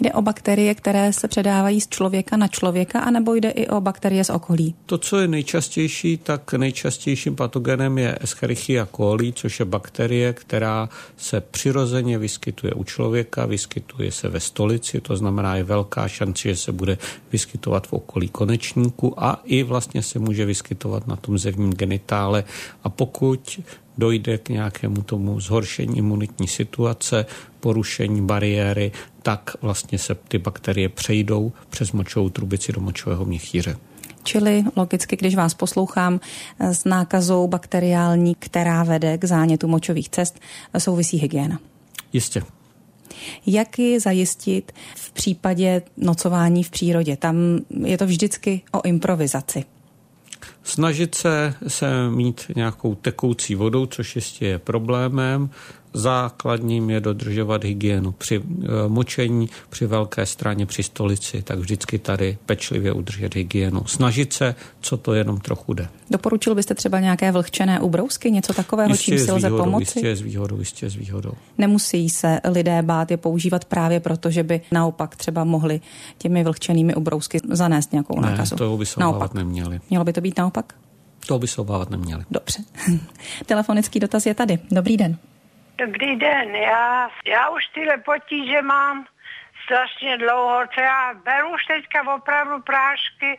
Jde 0.00 0.12
o 0.12 0.22
bakterie, 0.22 0.74
které 0.74 1.12
se 1.12 1.28
předávají 1.28 1.80
z 1.80 1.88
člověka 1.88 2.36
na 2.36 2.48
člověka, 2.48 3.00
anebo 3.00 3.34
jde 3.34 3.50
i 3.50 3.68
o 3.68 3.80
bakterie 3.80 4.24
z 4.24 4.30
okolí? 4.30 4.74
To, 4.86 4.98
co 4.98 5.18
je 5.18 5.28
nejčastější, 5.28 6.16
tak 6.16 6.52
nejčastějším 6.52 7.36
patogenem 7.36 7.98
je 7.98 8.18
Escherichia 8.20 8.88
coli, 8.96 9.32
což 9.32 9.60
je 9.60 9.64
bakterie, 9.64 10.32
která 10.32 10.88
se 11.16 11.40
přirozeně 11.40 12.18
vyskytuje 12.18 12.72
u 12.72 12.84
člověka, 12.84 13.46
vyskytuje 13.46 14.12
se 14.12 14.28
ve 14.28 14.40
stolici, 14.40 15.00
to 15.00 15.16
znamená 15.16 15.56
je 15.56 15.64
velká 15.64 16.08
šance, 16.08 16.48
že 16.48 16.56
se 16.56 16.72
bude 16.72 16.98
vyskytovat 17.32 17.86
v 17.86 17.92
okolí 17.92 18.28
konečníku 18.28 19.24
a 19.24 19.40
i 19.44 19.62
vlastně 19.62 20.02
se 20.02 20.18
může 20.18 20.44
vyskytovat 20.44 21.06
na 21.06 21.16
tom 21.16 21.38
zevním 21.38 21.72
genitále. 21.72 22.44
A 22.84 22.88
pokud 22.88 23.60
dojde 23.98 24.38
k 24.38 24.48
nějakému 24.48 25.02
tomu 25.02 25.40
zhoršení 25.40 25.98
imunitní 25.98 26.48
situace, 26.48 27.26
porušení 27.66 28.22
bariéry, 28.26 28.92
tak 29.22 29.50
vlastně 29.62 29.98
se 29.98 30.14
ty 30.14 30.38
bakterie 30.38 30.88
přejdou 30.88 31.52
přes 31.70 31.92
močovou 31.92 32.28
trubici 32.28 32.72
do 32.72 32.80
močového 32.80 33.24
měchýře. 33.24 33.76
Čili 34.22 34.64
logicky, 34.76 35.16
když 35.16 35.34
vás 35.34 35.54
poslouchám 35.54 36.20
s 36.60 36.84
nákazou 36.84 37.48
bakteriální, 37.48 38.34
která 38.34 38.84
vede 38.84 39.18
k 39.18 39.24
zánětu 39.24 39.68
močových 39.68 40.08
cest, 40.08 40.40
souvisí 40.78 41.18
hygiena. 41.18 41.58
Jistě. 42.12 42.42
Jak 43.46 43.78
ji 43.78 44.00
zajistit 44.00 44.72
v 44.96 45.12
případě 45.12 45.82
nocování 45.96 46.62
v 46.62 46.70
přírodě? 46.70 47.16
Tam 47.16 47.36
je 47.84 47.98
to 47.98 48.06
vždycky 48.06 48.62
o 48.72 48.82
improvizaci. 48.82 49.64
Snažit 50.66 51.14
se, 51.14 51.54
se 51.68 52.10
mít 52.10 52.50
nějakou 52.56 52.94
tekoucí 52.94 53.54
vodou, 53.54 53.86
což 53.86 54.16
jistě 54.16 54.46
je 54.46 54.58
problémem. 54.58 55.50
Základním 55.92 56.90
je 56.90 57.00
dodržovat 57.00 57.64
hygienu 57.64 58.12
při 58.12 58.42
eh, 58.42 58.66
močení, 58.88 59.48
při 59.70 59.86
velké 59.86 60.26
straně, 60.26 60.66
při 60.66 60.82
stolici, 60.82 61.42
tak 61.42 61.58
vždycky 61.58 61.98
tady 61.98 62.38
pečlivě 62.46 62.92
udržet 62.92 63.34
hygienu. 63.34 63.84
Snažit 63.86 64.32
se, 64.32 64.54
co 64.80 64.96
to 64.96 65.14
jenom 65.14 65.40
trochu 65.40 65.74
jde. 65.74 65.88
Doporučil 66.10 66.54
byste 66.54 66.74
třeba 66.74 67.00
nějaké 67.00 67.32
vlhčené 67.32 67.80
ubrousky, 67.80 68.30
něco 68.30 68.52
takového, 68.52 68.90
jistě 68.90 69.04
čím 69.04 69.18
si 69.18 69.32
lze 69.32 69.50
pomoci? 69.50 69.98
Jistě 69.98 70.16
s 70.16 70.20
výhodou, 70.20 70.58
jistě 70.58 70.90
s 70.90 70.94
výhodou. 70.94 71.32
Nemusí 71.58 72.10
se 72.10 72.40
lidé 72.50 72.82
bát 72.82 73.10
je 73.10 73.16
používat 73.16 73.64
právě 73.64 74.00
proto, 74.00 74.30
že 74.30 74.42
by 74.42 74.60
naopak 74.72 75.16
třeba 75.16 75.44
mohli 75.44 75.80
těmi 76.18 76.44
vlhčenými 76.44 76.94
ubrousky 76.94 77.40
zanést 77.50 77.92
nějakou 77.92 78.20
nákazu. 78.20 78.54
Ne, 78.54 78.58
toho 78.58 78.76
by 78.76 78.86
se 78.86 79.00
naopak. 79.00 79.34
neměli. 79.34 79.80
Mělo 79.90 80.04
by 80.04 80.12
to 80.12 80.20
být 80.20 80.38
naopak? 80.38 80.55
To 81.26 81.38
by 81.38 81.46
se 81.46 81.60
obávat 81.60 81.90
neměli. 81.90 82.24
Dobře. 82.30 82.62
Telefonický 83.46 84.00
dotaz 84.00 84.26
je 84.26 84.34
tady. 84.34 84.58
Dobrý 84.70 84.96
den. 84.96 85.18
Dobrý 85.78 86.16
den, 86.16 86.54
já, 86.54 87.08
já 87.26 87.48
už 87.48 87.66
tyhle 87.74 87.96
potíže 87.98 88.62
mám 88.62 89.06
strašně 89.64 90.18
dlouho, 90.18 90.60
co 90.74 90.80
já 90.80 91.14
beru 91.24 91.54
už 91.54 91.64
teďka 91.64 92.14
opravdu 92.14 92.62
prášky, 92.62 93.38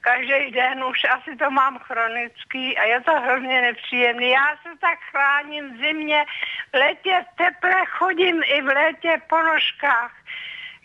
každý 0.00 0.50
den 0.50 0.84
už 0.84 0.98
asi 1.04 1.36
to 1.36 1.50
mám 1.50 1.78
chronický 1.78 2.78
a 2.78 2.84
je 2.84 3.00
to 3.00 3.12
hrozně 3.20 3.62
nepříjemný. 3.62 4.30
Já 4.30 4.48
se 4.62 4.68
tak 4.80 4.98
chráním 5.10 5.74
v 5.74 5.78
zimě, 5.78 6.24
v 6.72 6.74
létě 6.74 7.24
v 7.32 7.36
teple 7.36 7.86
chodím 7.86 8.42
i 8.44 8.62
v 8.62 8.66
létě 8.66 9.20
po 9.28 9.42
nožkách, 9.42 10.12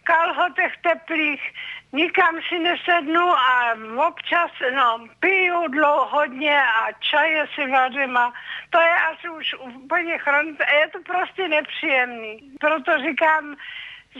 kalhotech 0.04 0.74
teplých, 0.82 1.42
nikam 1.92 2.36
si 2.50 2.60
nesednu 2.60 3.30
a 3.30 3.76
občas 4.08 4.52
no, 4.76 5.08
piju 5.20 5.68
dlouho 5.68 6.06
hodně 6.06 6.62
a 6.64 6.92
čaje 7.00 7.48
si 7.56 7.68
vařím 7.68 8.18
a 8.18 8.34
to 8.70 8.80
je 8.80 8.96
asi 9.12 9.30
už 9.30 9.56
úplně 9.60 10.18
chronické. 10.18 10.76
Je 10.80 10.88
to 10.88 11.00
prostě 11.06 11.48
nepříjemný. 11.48 12.52
Proto 12.60 12.92
říkám, 13.04 13.56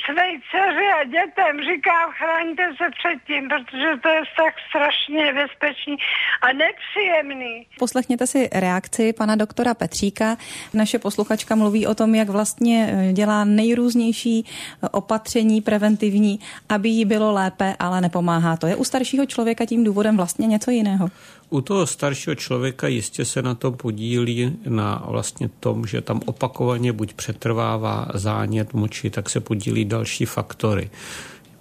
své 0.06 0.28
dceři 0.52 0.88
a 1.00 1.04
dětem 1.04 1.58
říkám, 1.70 2.12
chraňte 2.12 2.64
se 2.78 2.86
před 2.98 3.18
tím, 3.28 3.50
protože 3.50 3.90
to 4.04 4.10
je 4.10 4.22
tak 4.38 4.54
strašně 4.70 5.34
nebezpečný 5.34 5.96
a 6.42 6.48
nepříjemný. 6.54 7.68
Poslechněte 7.80 8.28
si 8.28 8.50
reakci 8.54 9.14
pana 9.14 9.36
doktora 9.36 9.74
Petříka. 9.74 10.38
Naše 10.74 11.00
posluchačka 11.00 11.56
mluví 11.56 11.88
o 11.88 11.96
tom, 11.96 12.16
jak 12.16 12.30
vlastně 12.30 12.90
eh, 12.92 13.14
dělá 13.14 13.44
nejrůznější 13.44 14.46
eh, 14.46 14.90
opatření 14.90 15.62
preventivní, 15.62 16.40
aby 16.70 16.90
jí 16.90 17.06
bylo 17.06 17.32
lépe, 17.32 17.76
ale 17.80 18.02
nepomáhá 18.02 18.58
to. 18.58 18.68
Je 18.68 18.76
u 18.76 18.84
staršího 18.84 19.26
člověka 19.26 19.66
tím 19.66 19.84
důvodem 19.84 20.18
vlastně 20.18 20.48
něco 20.48 20.72
jiného? 20.72 21.10
U 21.54 21.62
toho 21.62 21.88
staršího 21.88 22.36
člověka 22.36 22.88
jistě 22.88 23.26
se 23.26 23.42
na 23.42 23.56
to 23.56 23.72
podílí 23.72 24.58
na 24.68 25.04
vlastně 25.08 25.50
tom, 25.60 25.86
že 25.86 26.02
tam 26.02 26.22
opakovaně 26.26 26.94
buď 26.94 27.14
přetrvává 27.14 28.08
zánět 28.14 28.74
moči, 28.74 29.10
tak 29.10 29.30
se 29.30 29.40
podílí 29.40 29.86
další 29.86 30.26
faktory. 30.26 30.90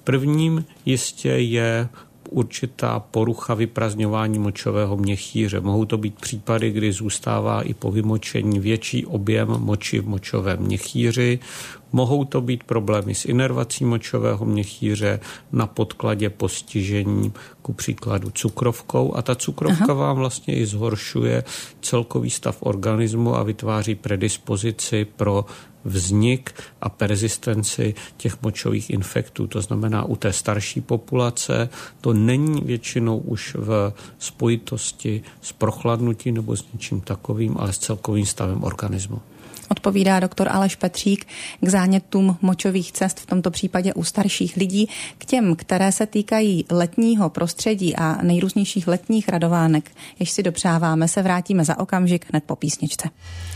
Prvním 0.05 0.65
jistě 0.87 1.29
je 1.29 1.89
určitá 2.31 3.01
porucha 3.01 3.55
vyprazňování 3.55 4.39
močového 4.39 4.97
měchýře. 4.97 5.61
Mohou 5.61 5.85
to 5.85 5.99
být 5.99 6.15
případy, 6.15 6.71
kdy 6.71 6.93
zůstává 6.93 7.63
i 7.63 7.75
po 7.75 7.91
vymočení 7.91 8.61
větší 8.61 9.07
objem 9.07 9.49
moči 9.49 10.01
v 10.01 10.09
močovém 10.09 10.61
měchýři. 10.61 11.39
Mohou 11.93 12.25
to 12.25 12.41
být 12.41 12.65
problémy 12.65 13.15
s 13.15 13.25
inervací 13.25 13.85
močového 13.85 14.45
měchýře 14.45 15.21
na 15.53 15.67
podkladě 15.67 16.31
postižení, 16.31 17.33
ku 17.63 17.73
příkladu 17.73 18.31
cukrovkou 18.31 19.17
a 19.17 19.23
ta 19.23 19.35
cukrovka 19.35 19.85
Aha. 19.85 19.95
vám 19.95 20.17
vlastně 20.17 20.57
i 20.57 20.67
zhoršuje 20.67 21.45
celkový 21.81 22.31
stav 22.31 22.57
organismu 22.61 23.37
a 23.37 23.43
vytváří 23.43 23.95
predispozici 23.95 25.05
pro 25.05 25.45
vznik 25.85 26.55
a 26.81 26.89
persistenci 26.89 27.95
těch 28.17 28.43
močových 28.43 28.91
infektů. 28.91 29.47
To 29.47 29.63
znamená, 29.63 30.05
u 30.05 30.17
té 30.17 30.33
starší 30.33 30.81
populace 30.81 31.69
to 32.01 32.13
není 32.13 32.61
většinou 32.61 33.19
už 33.19 33.57
v 33.59 33.93
spojitosti 34.19 35.23
s 35.43 35.53
prochladnutím 35.53 36.35
nebo 36.35 36.57
s 36.57 36.65
něčím 36.73 37.01
takovým, 37.01 37.57
ale 37.59 37.73
s 37.73 37.79
celkovým 37.79 38.27
stavem 38.27 38.65
organismu 38.65 39.21
odpovídá 39.73 40.21
doktor 40.21 40.49
Aleš 40.51 40.77
Petřík 40.77 41.27
k 41.61 41.69
zánětům 41.69 42.37
močových 42.43 42.93
cest, 42.93 43.21
v 43.21 43.27
tomto 43.27 43.51
případě 43.51 43.95
u 43.95 44.05
starších 44.05 44.57
lidí, 44.57 44.89
k 45.19 45.25
těm, 45.25 45.57
které 45.57 45.93
se 45.93 46.07
týkají 46.07 46.65
letního 46.71 47.31
prostředí 47.31 47.97
a 47.97 48.23
nejrůznějších 48.23 48.89
letních 48.89 49.29
radovánek, 49.29 49.91
jež 50.19 50.31
si 50.31 50.43
dopřáváme, 50.43 51.09
se 51.09 51.23
vrátíme 51.23 51.65
za 51.65 51.79
okamžik 51.79 52.27
hned 52.31 52.45
po 52.45 52.57
písničce. 52.57 53.09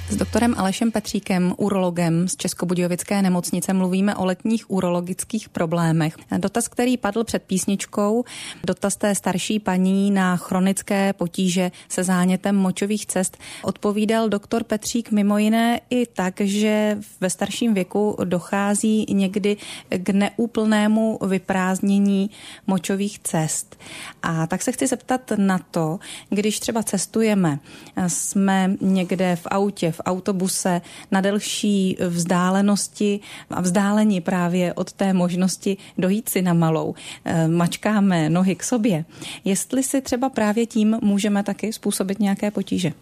S 0.09 0.17
doktorem 0.17 0.55
Alešem 0.59 0.91
Petříkem, 0.91 1.55
urologem 1.57 2.29
z 2.29 2.37
Českobudějovické 2.37 3.23
nemocnice, 3.23 3.73
mluvíme 3.73 4.15
o 4.17 4.25
letních 4.25 4.71
urologických 4.71 5.49
problémech. 5.49 6.17
Dotaz, 6.39 6.69
který 6.69 6.97
padl 6.97 7.25
před 7.25 7.43
písničkou, 7.43 8.25
dotaz 8.65 8.97
té 8.97 9.15
starší 9.15 9.61
paní 9.61 10.11
na 10.11 10.37
chronické 10.37 11.13
potíže 11.13 11.71
se 11.89 12.05
zánětem 12.05 12.57
močových 12.57 13.07
cest, 13.07 13.37
odpovídal 13.63 14.29
doktor 14.29 14.65
Petřík 14.65 15.11
mimo 15.11 15.39
jiné 15.39 15.81
i 15.91 16.06
tak, 16.07 16.41
že 16.41 16.99
ve 17.21 17.31
starším 17.31 17.75
věku 17.75 18.17
dochází 18.25 19.07
někdy 19.09 19.57
k 19.89 20.11
neúplnému 20.11 21.19
vyprázdnění 21.27 22.31
močových 22.67 23.19
cest. 23.19 23.77
A 24.23 24.47
tak 24.47 24.63
se 24.63 24.73
chci 24.73 24.87
zeptat 24.87 25.33
na 25.37 25.59
to, 25.59 25.99
když 26.31 26.61
třeba 26.61 26.83
cestujeme, 26.83 27.59
jsme 28.07 28.77
někde 28.81 29.37
v 29.37 29.47
autě, 29.47 29.93
v 29.93 30.01
autobuse 30.05 30.81
na 31.11 31.21
delší 31.21 31.97
vzdálenosti 32.09 33.21
a 33.51 33.61
vzdálení 33.61 34.21
právě 34.21 34.75
od 34.75 34.93
té 34.93 35.13
možnosti 35.13 35.77
dojít 35.99 36.29
si 36.29 36.43
na 36.43 36.55
malou. 36.55 36.95
Eh, 37.25 37.49
mačkáme 37.49 38.31
nohy 38.31 38.55
k 38.55 38.63
sobě. 38.63 39.05
Jestli 39.45 39.83
si 39.83 40.01
třeba 40.01 40.29
právě 40.29 40.67
tím 40.67 40.99
můžeme 41.03 41.43
taky 41.43 41.73
způsobit 41.73 42.21
nějaké 42.21 42.51
potíže. 42.51 42.93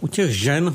U 0.00 0.08
těch 0.08 0.30
žen, 0.30 0.74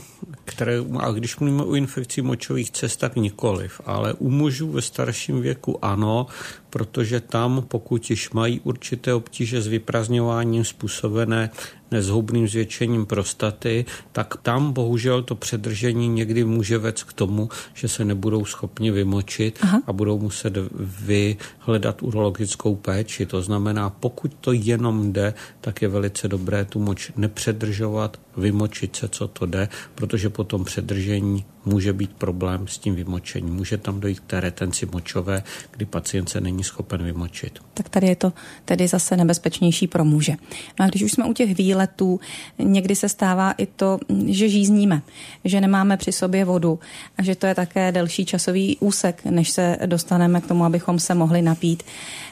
které, 0.52 0.84
a 1.00 1.12
když 1.12 1.38
mluvíme 1.38 1.64
o 1.64 1.76
infekci 1.76 2.22
močových 2.22 2.72
cest, 2.72 2.98
tak 2.98 3.16
nikoliv, 3.16 3.82
ale 3.86 4.14
u 4.14 4.30
mužů 4.30 4.72
ve 4.72 4.82
starším 4.82 5.42
věku 5.42 5.86
ano, 5.86 6.28
protože 6.72 7.20
tam, 7.20 7.64
pokud 7.68 8.10
již 8.10 8.32
mají 8.32 8.60
určité 8.60 9.14
obtíže 9.14 9.62
s 9.62 9.68
vyprazňováním 9.68 10.66
způsobené 10.66 11.50
nezhoubným 11.92 12.48
zvětšením 12.48 13.06
prostaty, 13.06 13.86
tak 14.12 14.38
tam 14.42 14.74
bohužel 14.74 15.24
to 15.24 15.36
předržení 15.36 16.08
někdy 16.08 16.44
může 16.44 16.78
vést 16.78 17.04
k 17.04 17.14
tomu, 17.14 17.50
že 17.74 17.88
se 17.88 18.06
nebudou 18.06 18.46
schopni 18.46 18.92
vymočit 18.92 19.60
Aha. 19.62 19.82
a 19.88 19.94
budou 19.94 20.20
muset 20.20 20.58
vyhledat 21.06 22.04
urologickou 22.04 22.76
péči. 22.76 23.26
To 23.26 23.42
znamená, 23.42 23.90
pokud 23.90 24.34
to 24.42 24.52
jenom 24.52 25.14
jde, 25.14 25.34
tak 25.62 25.82
je 25.82 25.88
velice 25.88 26.28
dobré 26.28 26.66
tu 26.66 26.80
moč 26.80 27.12
nepředržovat, 27.16 28.20
vymočit 28.38 28.96
se, 28.96 29.08
co 29.08 29.28
to 29.28 29.46
jde, 29.46 29.70
protože 29.96 30.30
po 30.30 30.44
tom 30.44 30.64
předržení 30.64 31.46
může 31.66 31.94
být 31.94 32.14
problém 32.14 32.68
s 32.68 32.78
tím 32.78 32.96
vymočením. 32.96 33.56
Může 33.56 33.78
tam 33.78 34.00
dojít 34.00 34.20
k 34.20 34.26
té 34.26 34.40
retenci 34.40 34.86
močové, 34.86 35.44
kdy 35.72 35.86
pacient 35.86 36.30
se 36.30 36.42
není 36.42 36.64
schopen 36.64 37.04
vymočit. 37.04 37.60
Tak 37.74 37.90
tady 37.90 38.08
je 38.08 38.16
to 38.16 38.34
tedy 38.66 38.88
zase 38.88 39.18
nebezpečnější 39.18 39.88
pro 39.88 40.06
muže. 40.06 40.34
No 40.80 40.86
a 40.86 40.88
když 40.88 41.04
už 41.04 41.12
jsme 41.12 41.26
u 41.26 41.34
těch 41.34 41.58
výletů, 41.58 42.20
někdy 42.60 42.96
se 42.96 43.10
stává 43.10 43.52
i 43.52 43.66
to, 43.66 44.00
že 44.26 44.50
žízníme, 44.50 45.02
že 45.46 45.62
nemáme 45.62 45.98
při 45.98 46.12
sobě 46.12 46.46
vodu 46.46 46.80
a 47.18 47.24
že 47.24 47.36
to 47.36 47.48
je 47.48 47.56
také 47.56 47.92
delší 47.92 48.26
časový 48.26 48.78
úsek, 48.80 49.26
než 49.26 49.50
se 49.50 49.78
dostaneme 49.86 50.42
k 50.42 50.48
tomu, 50.48 50.66
abychom 50.66 51.00
se 51.00 51.14
mohli 51.14 51.42
napít. 51.42 51.84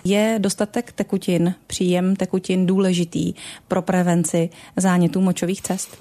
Je 0.03 0.35
dostatek 0.37 0.91
tekutin, 0.91 1.53
příjem 1.67 2.15
tekutin 2.15 2.65
důležitý 2.65 3.33
pro 3.67 3.81
prevenci 3.81 4.49
zánětů 4.77 5.21
močových 5.21 5.61
cest? 5.61 5.97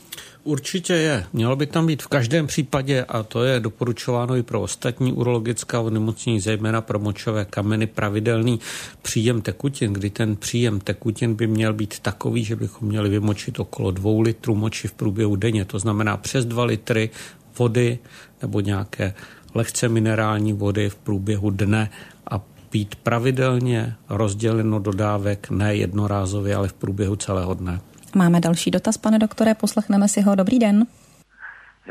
Určitě 0.49 0.93
je. 0.93 1.27
Mělo 1.33 1.57
by 1.57 1.67
tam 1.67 1.87
být 1.87 2.03
v 2.03 2.07
každém 2.07 2.47
případě, 2.47 3.05
a 3.05 3.23
to 3.23 3.45
je 3.45 3.61
doporučováno 3.61 4.37
i 4.37 4.43
pro 4.43 4.61
ostatní 4.61 5.13
urologická 5.13 5.81
onemocnění, 5.81 6.41
zejména 6.41 6.81
pro 6.81 6.99
močové 6.99 7.45
kameny, 7.45 7.87
pravidelný 7.87 8.61
příjem 9.03 9.43
tekutin, 9.43 9.93
kdy 9.93 10.11
ten 10.11 10.37
příjem 10.37 10.81
tekutin 10.81 11.35
by 11.35 11.47
měl 11.47 11.73
být 11.73 12.01
takový, 12.01 12.45
že 12.45 12.57
bychom 12.57 12.89
měli 12.89 13.09
vymočit 13.09 13.61
okolo 13.61 13.91
dvou 13.91 14.21
litrů 14.21 14.55
moči 14.55 14.89
v 14.89 14.93
průběhu 14.93 15.37
denně. 15.37 15.65
To 15.65 15.79
znamená 15.79 16.17
přes 16.17 16.45
dva 16.45 16.65
litry 16.65 17.11
vody 17.59 17.99
nebo 18.43 18.61
nějaké 18.61 19.15
lehce 19.55 19.89
minerální 19.89 20.53
vody 20.53 20.89
v 20.91 20.97
průběhu 20.97 21.51
dne 21.51 21.91
a 22.31 22.39
pít 22.71 22.95
pravidelně 22.95 23.95
rozděleno 24.09 24.79
dodávek, 24.79 25.51
ne 25.51 25.77
jednorázově, 25.77 26.55
ale 26.55 26.69
v 26.69 26.73
průběhu 26.73 27.17
celého 27.17 27.55
dne. 27.55 27.81
Máme 28.15 28.41
další 28.41 28.71
dotaz, 28.71 28.97
pane 28.99 29.19
doktore, 29.19 29.55
poslechneme 29.55 30.09
si 30.09 30.21
ho. 30.21 30.35
Dobrý 30.35 30.59
den. 30.59 30.87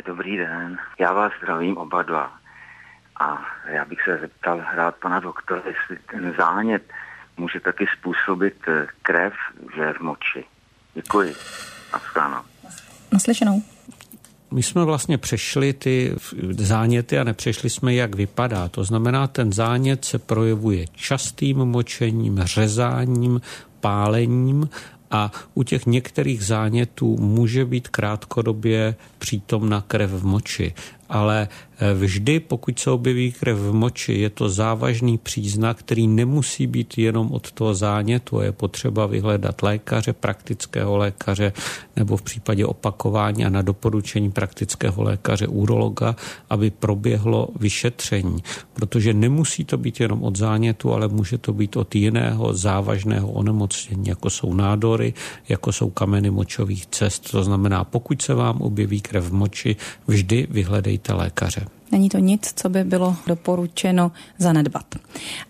Dobrý 0.05 0.37
den, 0.37 0.77
já 0.99 1.13
vás 1.13 1.31
zdravím 1.43 1.77
oba 1.77 2.03
dva. 2.03 2.31
A 3.19 3.45
já 3.73 3.85
bych 3.85 4.01
se 4.05 4.17
zeptal 4.17 4.63
rád 4.75 4.95
pana 4.95 5.19
doktora, 5.19 5.61
jestli 5.65 6.03
ten 6.11 6.33
zánět 6.37 6.83
může 7.37 7.59
taky 7.59 7.85
způsobit 7.97 8.55
eh, 8.67 8.87
krev, 9.01 9.33
že 9.75 9.93
v 9.93 9.99
moči. 9.99 10.45
Děkuji. 10.93 11.35
A 11.93 11.99
stáno. 11.99 12.45
Naslyšenou. 13.13 13.61
My 14.51 14.63
jsme 14.63 14.85
vlastně 14.85 15.17
přešli 15.17 15.73
ty 15.73 16.15
záněty 16.51 17.19
a 17.19 17.23
nepřešli 17.23 17.69
jsme, 17.69 17.93
jak 17.93 18.15
vypadá. 18.15 18.67
To 18.67 18.83
znamená, 18.83 19.27
ten 19.27 19.53
zánět 19.53 20.05
se 20.05 20.19
projevuje 20.19 20.85
častým 20.95 21.57
močením, 21.57 22.39
řezáním, 22.43 23.41
pálením 23.79 24.69
a 25.11 25.31
u 25.53 25.63
těch 25.63 25.85
některých 25.85 26.45
zánětů 26.45 27.17
může 27.17 27.65
být 27.65 27.87
krátkodobě 27.87 28.95
přítomna 29.17 29.83
krev 29.87 30.11
v 30.11 30.25
moči 30.25 30.73
ale 31.09 31.47
eh, 31.79 31.93
vždy, 31.93 32.39
pokud 32.39 32.79
se 32.79 32.91
objeví 32.91 33.31
krev 33.31 33.57
v 33.57 33.73
moči, 33.73 34.13
je 34.13 34.29
to 34.29 34.49
závažný 34.49 35.17
příznak, 35.17 35.77
který 35.77 36.07
nemusí 36.07 36.67
být 36.67 36.97
jenom 36.97 37.31
od 37.31 37.51
toho 37.51 37.73
zánětu. 37.73 38.41
Je 38.41 38.51
potřeba 38.51 39.05
vyhledat 39.05 39.61
lékaře, 39.63 40.13
praktického 40.13 40.97
lékaře 40.97 41.53
nebo 41.95 42.17
v 42.17 42.21
případě 42.21 42.65
opakování 42.65 43.45
a 43.45 43.49
na 43.49 43.61
doporučení 43.61 44.31
praktického 44.31 45.03
lékaře 45.03 45.47
urologa, 45.47 46.15
aby 46.49 46.71
proběhlo 46.71 47.47
vyšetření. 47.59 48.43
Protože 48.73 49.13
nemusí 49.13 49.65
to 49.65 49.77
být 49.77 49.99
jenom 49.99 50.23
od 50.23 50.35
zánětu, 50.35 50.93
ale 50.93 51.07
může 51.07 51.37
to 51.37 51.53
být 51.53 51.77
od 51.77 51.95
jiného 51.95 52.53
závažného 52.53 53.31
onemocnění, 53.31 54.09
jako 54.09 54.29
jsou 54.29 54.53
nádory, 54.53 55.13
jako 55.49 55.71
jsou 55.71 55.89
kameny 55.89 56.29
močových 56.29 56.85
cest. 56.85 57.31
To 57.31 57.43
znamená, 57.43 57.83
pokud 57.83 58.21
se 58.21 58.33
vám 58.33 58.61
objeví 58.61 59.01
krev 59.01 59.23
v 59.23 59.33
moči, 59.33 59.75
vždy 60.07 60.47
vyhledejte 60.49 60.96
hledejte 60.97 61.13
lékaře. 61.13 61.65
Není 61.91 62.09
to 62.09 62.17
nic, 62.17 62.53
co 62.55 62.69
by 62.69 62.83
bylo 62.83 63.15
doporučeno 63.27 64.11
zanedbat. 64.37 64.85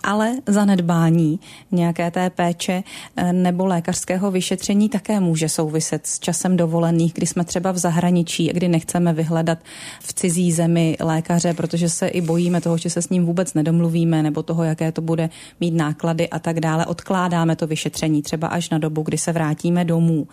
Ale 0.03 0.31
zanedbání 0.47 1.39
nějaké 1.71 2.11
té 2.11 2.29
péče 2.29 2.83
eh, 3.15 3.33
nebo 3.33 3.65
lékařského 3.65 4.31
vyšetření 4.31 4.89
také 4.89 5.19
může 5.19 5.49
souviset 5.49 6.07
s 6.07 6.19
časem 6.19 6.57
dovolených, 6.57 7.13
kdy 7.13 7.27
jsme 7.27 7.43
třeba 7.43 7.71
v 7.71 7.77
zahraničí, 7.77 8.47
kdy 8.53 8.67
nechceme 8.67 9.13
vyhledat 9.13 9.59
v 10.01 10.13
cizí 10.13 10.51
zemi 10.51 10.97
lékaře, 10.99 11.53
protože 11.53 11.89
se 11.89 12.07
i 12.07 12.21
bojíme 12.21 12.61
toho, 12.61 12.77
že 12.77 12.89
se 12.89 13.01
s 13.01 13.09
ním 13.09 13.25
vůbec 13.25 13.53
nedomluvíme, 13.53 14.23
nebo 14.23 14.43
toho, 14.43 14.63
jaké 14.63 14.91
to 14.91 15.01
bude 15.01 15.29
mít 15.59 15.73
náklady 15.73 16.29
a 16.29 16.39
tak 16.39 16.59
dále. 16.59 16.85
Odkládáme 16.85 17.55
to 17.55 17.67
vyšetření 17.67 18.21
třeba 18.21 18.47
až 18.47 18.69
na 18.69 18.77
dobu, 18.77 19.01
kdy 19.01 19.17
se 19.17 19.31
vrátíme 19.31 19.85
domů. 19.85 20.27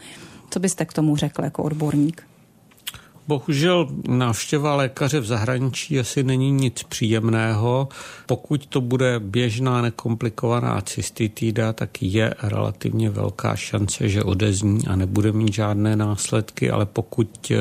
Co 0.51 0.61
byste 0.61 0.85
k 0.85 0.93
tomu 0.93 1.17
řekl 1.17 1.45
jako 1.45 1.63
odborník? 1.63 2.34
Bohužel 3.29 3.89
návštěva 4.09 4.77
lékaře 4.77 5.21
v 5.21 5.25
zahraničí 5.25 6.01
asi 6.01 6.23
není 6.23 6.51
nic 6.51 6.83
příjemného. 6.83 7.89
Pokud 8.27 8.67
to 8.67 8.81
bude 8.81 9.21
běžná 9.21 9.83
nekomplikovaná 9.83 10.81
cystitída, 10.81 11.73
tak 11.73 12.03
je 12.03 12.35
relativně 12.43 13.11
velká 13.11 13.57
šance, 13.57 14.09
že 14.09 14.23
odezní 14.23 14.87
a 14.87 14.97
nebude 14.97 15.33
mít 15.33 15.55
žádné 15.55 15.97
následky, 15.97 16.71
ale 16.71 16.87
pokud 16.87 17.53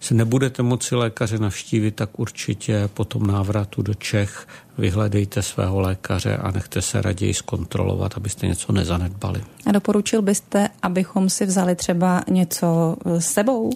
se 0.00 0.14
nebudete 0.14 0.62
moci 0.62 0.94
lékaře 0.94 1.38
navštívit, 1.38 1.94
tak 1.94 2.18
určitě 2.18 2.88
po 2.94 3.04
tom 3.04 3.26
návratu 3.26 3.82
do 3.82 3.94
Čech 3.94 4.46
vyhledejte 4.78 5.42
svého 5.42 5.80
lékaře 5.80 6.36
a 6.36 6.50
nechte 6.50 6.82
se 6.82 7.02
raději 7.02 7.34
zkontrolovat, 7.34 8.16
abyste 8.16 8.46
něco 8.46 8.72
nezanedbali. 8.72 9.42
A 9.66 9.72
doporučil 9.72 10.22
byste, 10.22 10.68
abychom 10.82 11.30
si 11.30 11.46
vzali 11.46 11.74
třeba 11.74 12.22
něco 12.28 12.96
s 13.04 13.26
sebou? 13.38 13.70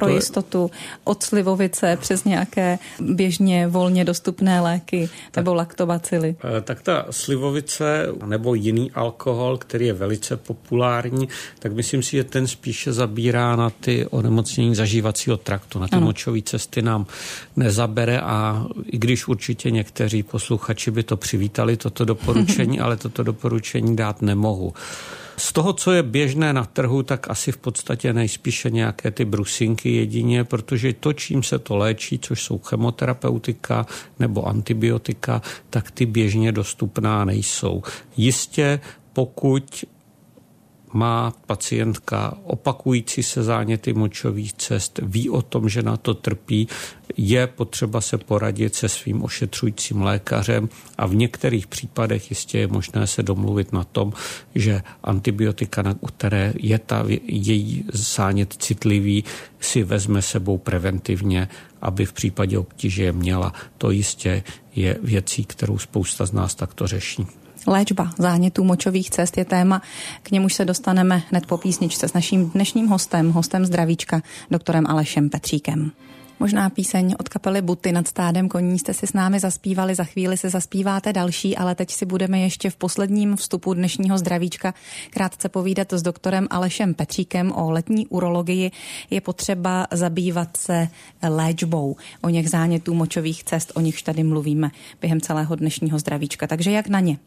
pro 0.00 0.08
jistotu 0.08 0.70
od 1.04 1.22
slivovice 1.22 1.98
přes 2.00 2.24
nějaké 2.24 2.78
běžně 3.00 3.66
volně 3.66 4.04
dostupné 4.04 4.60
léky 4.60 5.08
tak, 5.30 5.36
nebo 5.36 5.54
laktobacily? 5.54 6.36
Eh, 6.58 6.60
tak 6.60 6.82
ta 6.82 7.06
slivovice 7.10 8.06
nebo 8.26 8.54
jiný 8.54 8.92
alkohol, 8.92 9.56
který 9.56 9.86
je 9.86 9.92
velice 9.92 10.36
populární, 10.36 11.28
tak 11.58 11.72
myslím 11.72 12.02
si, 12.02 12.16
že 12.16 12.24
ten 12.24 12.46
spíše 12.46 12.92
zabírá 12.92 13.56
na 13.56 13.70
ty 13.70 14.06
onemocnění 14.06 14.74
zažívacího 14.74 15.36
traktu. 15.36 15.78
Na 15.78 15.88
ty 15.88 15.96
ano. 15.96 16.06
močové 16.06 16.42
cesty 16.42 16.82
nám 16.82 17.06
nezabere 17.56 18.20
a 18.20 18.66
i 18.84 18.98
když 18.98 19.28
určitě 19.28 19.70
někteří 19.70 20.22
posluchači 20.36 20.90
by 20.90 21.02
to 21.02 21.16
přivítali, 21.16 21.76
toto 21.76 22.04
doporučení, 22.04 22.80
ale 22.84 22.96
toto 22.96 23.22
doporučení 23.22 23.96
dát 23.96 24.22
nemohu. 24.22 24.72
Z 25.36 25.52
toho, 25.52 25.72
co 25.72 25.92
je 25.92 26.02
běžné 26.02 26.52
na 26.52 26.64
trhu, 26.64 27.02
tak 27.02 27.30
asi 27.30 27.52
v 27.52 27.56
podstatě 27.56 28.12
nejspíše 28.12 28.70
nějaké 28.70 29.10
ty 29.10 29.24
brusinky 29.24 29.96
jedině, 29.96 30.44
protože 30.44 30.92
to, 30.92 31.12
čím 31.12 31.42
se 31.42 31.58
to 31.58 31.76
léčí, 31.76 32.18
což 32.18 32.42
jsou 32.42 32.58
chemoterapeutika 32.58 33.86
nebo 34.18 34.44
antibiotika, 34.48 35.42
tak 35.70 35.90
ty 35.90 36.06
běžně 36.06 36.52
dostupná 36.52 37.24
nejsou. 37.24 37.82
Jistě 38.16 38.80
pokud 39.12 39.84
má 40.92 41.34
pacientka 41.46 42.38
opakující 42.44 43.22
se 43.22 43.42
záněty 43.42 43.92
močových 43.92 44.52
cest, 44.52 45.00
ví 45.02 45.30
o 45.30 45.42
tom, 45.42 45.68
že 45.68 45.82
na 45.82 45.96
to 45.96 46.14
trpí, 46.14 46.68
je 47.16 47.46
potřeba 47.46 48.00
se 48.00 48.18
poradit 48.18 48.74
se 48.74 48.88
svým 48.88 49.24
ošetřujícím 49.24 50.02
lékařem 50.02 50.68
a 50.98 51.06
v 51.06 51.14
některých 51.14 51.66
případech 51.66 52.30
jistě 52.30 52.58
je 52.58 52.66
možné 52.66 53.06
se 53.06 53.22
domluvit 53.22 53.72
na 53.72 53.84
tom, 53.84 54.12
že 54.54 54.82
antibiotika, 55.04 55.82
na 55.82 55.94
které 56.06 56.52
je 56.56 56.78
ta 56.78 57.04
její 57.26 57.84
zánět 57.92 58.52
citlivý, 58.58 59.24
si 59.60 59.82
vezme 59.82 60.22
sebou 60.22 60.58
preventivně, 60.58 61.48
aby 61.82 62.06
v 62.06 62.12
případě 62.12 62.58
obtíže 62.58 63.12
měla. 63.12 63.52
To 63.78 63.90
jistě 63.90 64.42
je 64.74 64.98
věcí, 65.02 65.44
kterou 65.44 65.78
spousta 65.78 66.26
z 66.26 66.32
nás 66.32 66.54
takto 66.54 66.86
řeší. 66.86 67.26
Léčba 67.66 68.10
zánětů 68.18 68.64
močových 68.64 69.10
cest 69.10 69.38
je 69.38 69.44
téma, 69.44 69.82
k 70.22 70.30
němuž 70.30 70.54
se 70.54 70.64
dostaneme 70.64 71.22
hned 71.30 71.46
po 71.46 71.58
písničce 71.58 72.08
s 72.08 72.12
naším 72.12 72.50
dnešním 72.50 72.86
hostem, 72.86 73.32
hostem 73.32 73.66
zdravíčka, 73.66 74.22
doktorem 74.50 74.86
Alešem 74.86 75.28
Petříkem. 75.28 75.90
Možná 76.40 76.70
píseň 76.70 77.14
od 77.20 77.28
kapely 77.28 77.62
Buty 77.62 77.92
nad 77.92 78.08
stádem 78.08 78.48
koní 78.48 78.78
jste 78.78 78.94
si 78.94 79.06
s 79.06 79.12
námi 79.12 79.40
zaspívali, 79.40 79.94
za 79.94 80.04
chvíli 80.04 80.36
se 80.36 80.50
zaspíváte 80.50 81.12
další, 81.12 81.56
ale 81.56 81.74
teď 81.74 81.90
si 81.90 82.06
budeme 82.06 82.40
ještě 82.40 82.70
v 82.70 82.76
posledním 82.76 83.36
vstupu 83.36 83.74
dnešního 83.74 84.18
zdravíčka 84.18 84.74
krátce 85.10 85.48
povídat 85.48 85.92
s 85.92 86.02
doktorem 86.02 86.46
Alešem 86.50 86.94
Petříkem 86.94 87.52
o 87.52 87.70
letní 87.70 88.06
urologii. 88.06 88.70
Je 89.10 89.20
potřeba 89.20 89.86
zabývat 89.92 90.56
se 90.56 90.88
léčbou 91.28 91.96
o 92.22 92.28
něch 92.28 92.50
zánětů 92.50 92.94
močových 92.94 93.44
cest, 93.44 93.72
o 93.74 93.80
nichž 93.80 94.02
tady 94.02 94.22
mluvíme 94.24 94.70
během 95.00 95.20
celého 95.20 95.56
dnešního 95.56 95.98
zdravíčka. 95.98 96.46
Takže 96.46 96.70
jak 96.70 96.88
na 96.88 97.00
ně? 97.00 97.18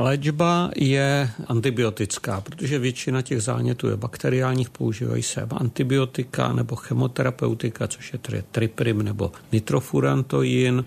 Léčba 0.00 0.70
je 0.76 1.30
antibiotická, 1.46 2.40
protože 2.40 2.78
většina 2.78 3.22
těch 3.22 3.42
zánětů 3.42 3.88
je 3.88 3.96
bakteriálních, 3.96 4.70
používají 4.70 5.22
se 5.22 5.46
antibiotika 5.50 6.52
nebo 6.52 6.76
chemoterapeutika, 6.76 7.88
což 7.88 8.12
je 8.12 8.42
triprim 8.50 9.02
nebo 9.02 9.32
nitrofurantoin. 9.52 10.84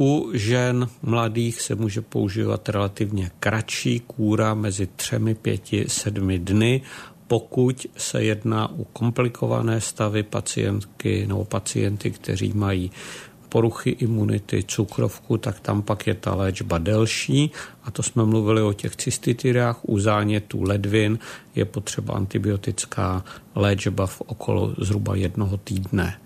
U 0.00 0.30
žen 0.34 0.88
mladých 1.02 1.60
se 1.60 1.74
může 1.74 2.00
používat 2.00 2.68
relativně 2.68 3.30
kratší 3.40 4.00
kůra 4.00 4.54
mezi 4.54 4.86
třemi, 4.96 5.34
pěti, 5.34 5.84
sedmi 5.88 6.38
dny 6.38 6.82
pokud 7.26 7.86
se 7.96 8.24
jedná 8.24 8.70
o 8.70 8.84
komplikované 8.84 9.80
stavy 9.80 10.22
pacientky 10.22 11.26
nebo 11.26 11.44
pacienty, 11.44 12.10
kteří 12.10 12.52
mají 12.52 12.90
poruchy 13.54 13.90
imunity, 14.02 14.66
cukrovku, 14.66 15.38
tak 15.38 15.62
tam 15.62 15.82
pak 15.82 16.06
je 16.06 16.14
ta 16.14 16.34
léčba 16.34 16.78
delší. 16.78 17.50
A 17.84 17.90
to 17.90 18.02
jsme 18.02 18.24
mluvili 18.26 18.62
o 18.62 18.72
těch 18.72 18.96
cystitidách. 18.96 19.78
U 19.86 19.98
zánětů 19.98 20.62
ledvin 20.62 21.18
je 21.54 21.64
potřeba 21.64 22.14
antibiotická 22.14 23.24
léčba 23.54 24.06
v 24.06 24.20
okolo 24.20 24.74
zhruba 24.78 25.14
jednoho 25.14 25.56
týdne. 25.56 26.18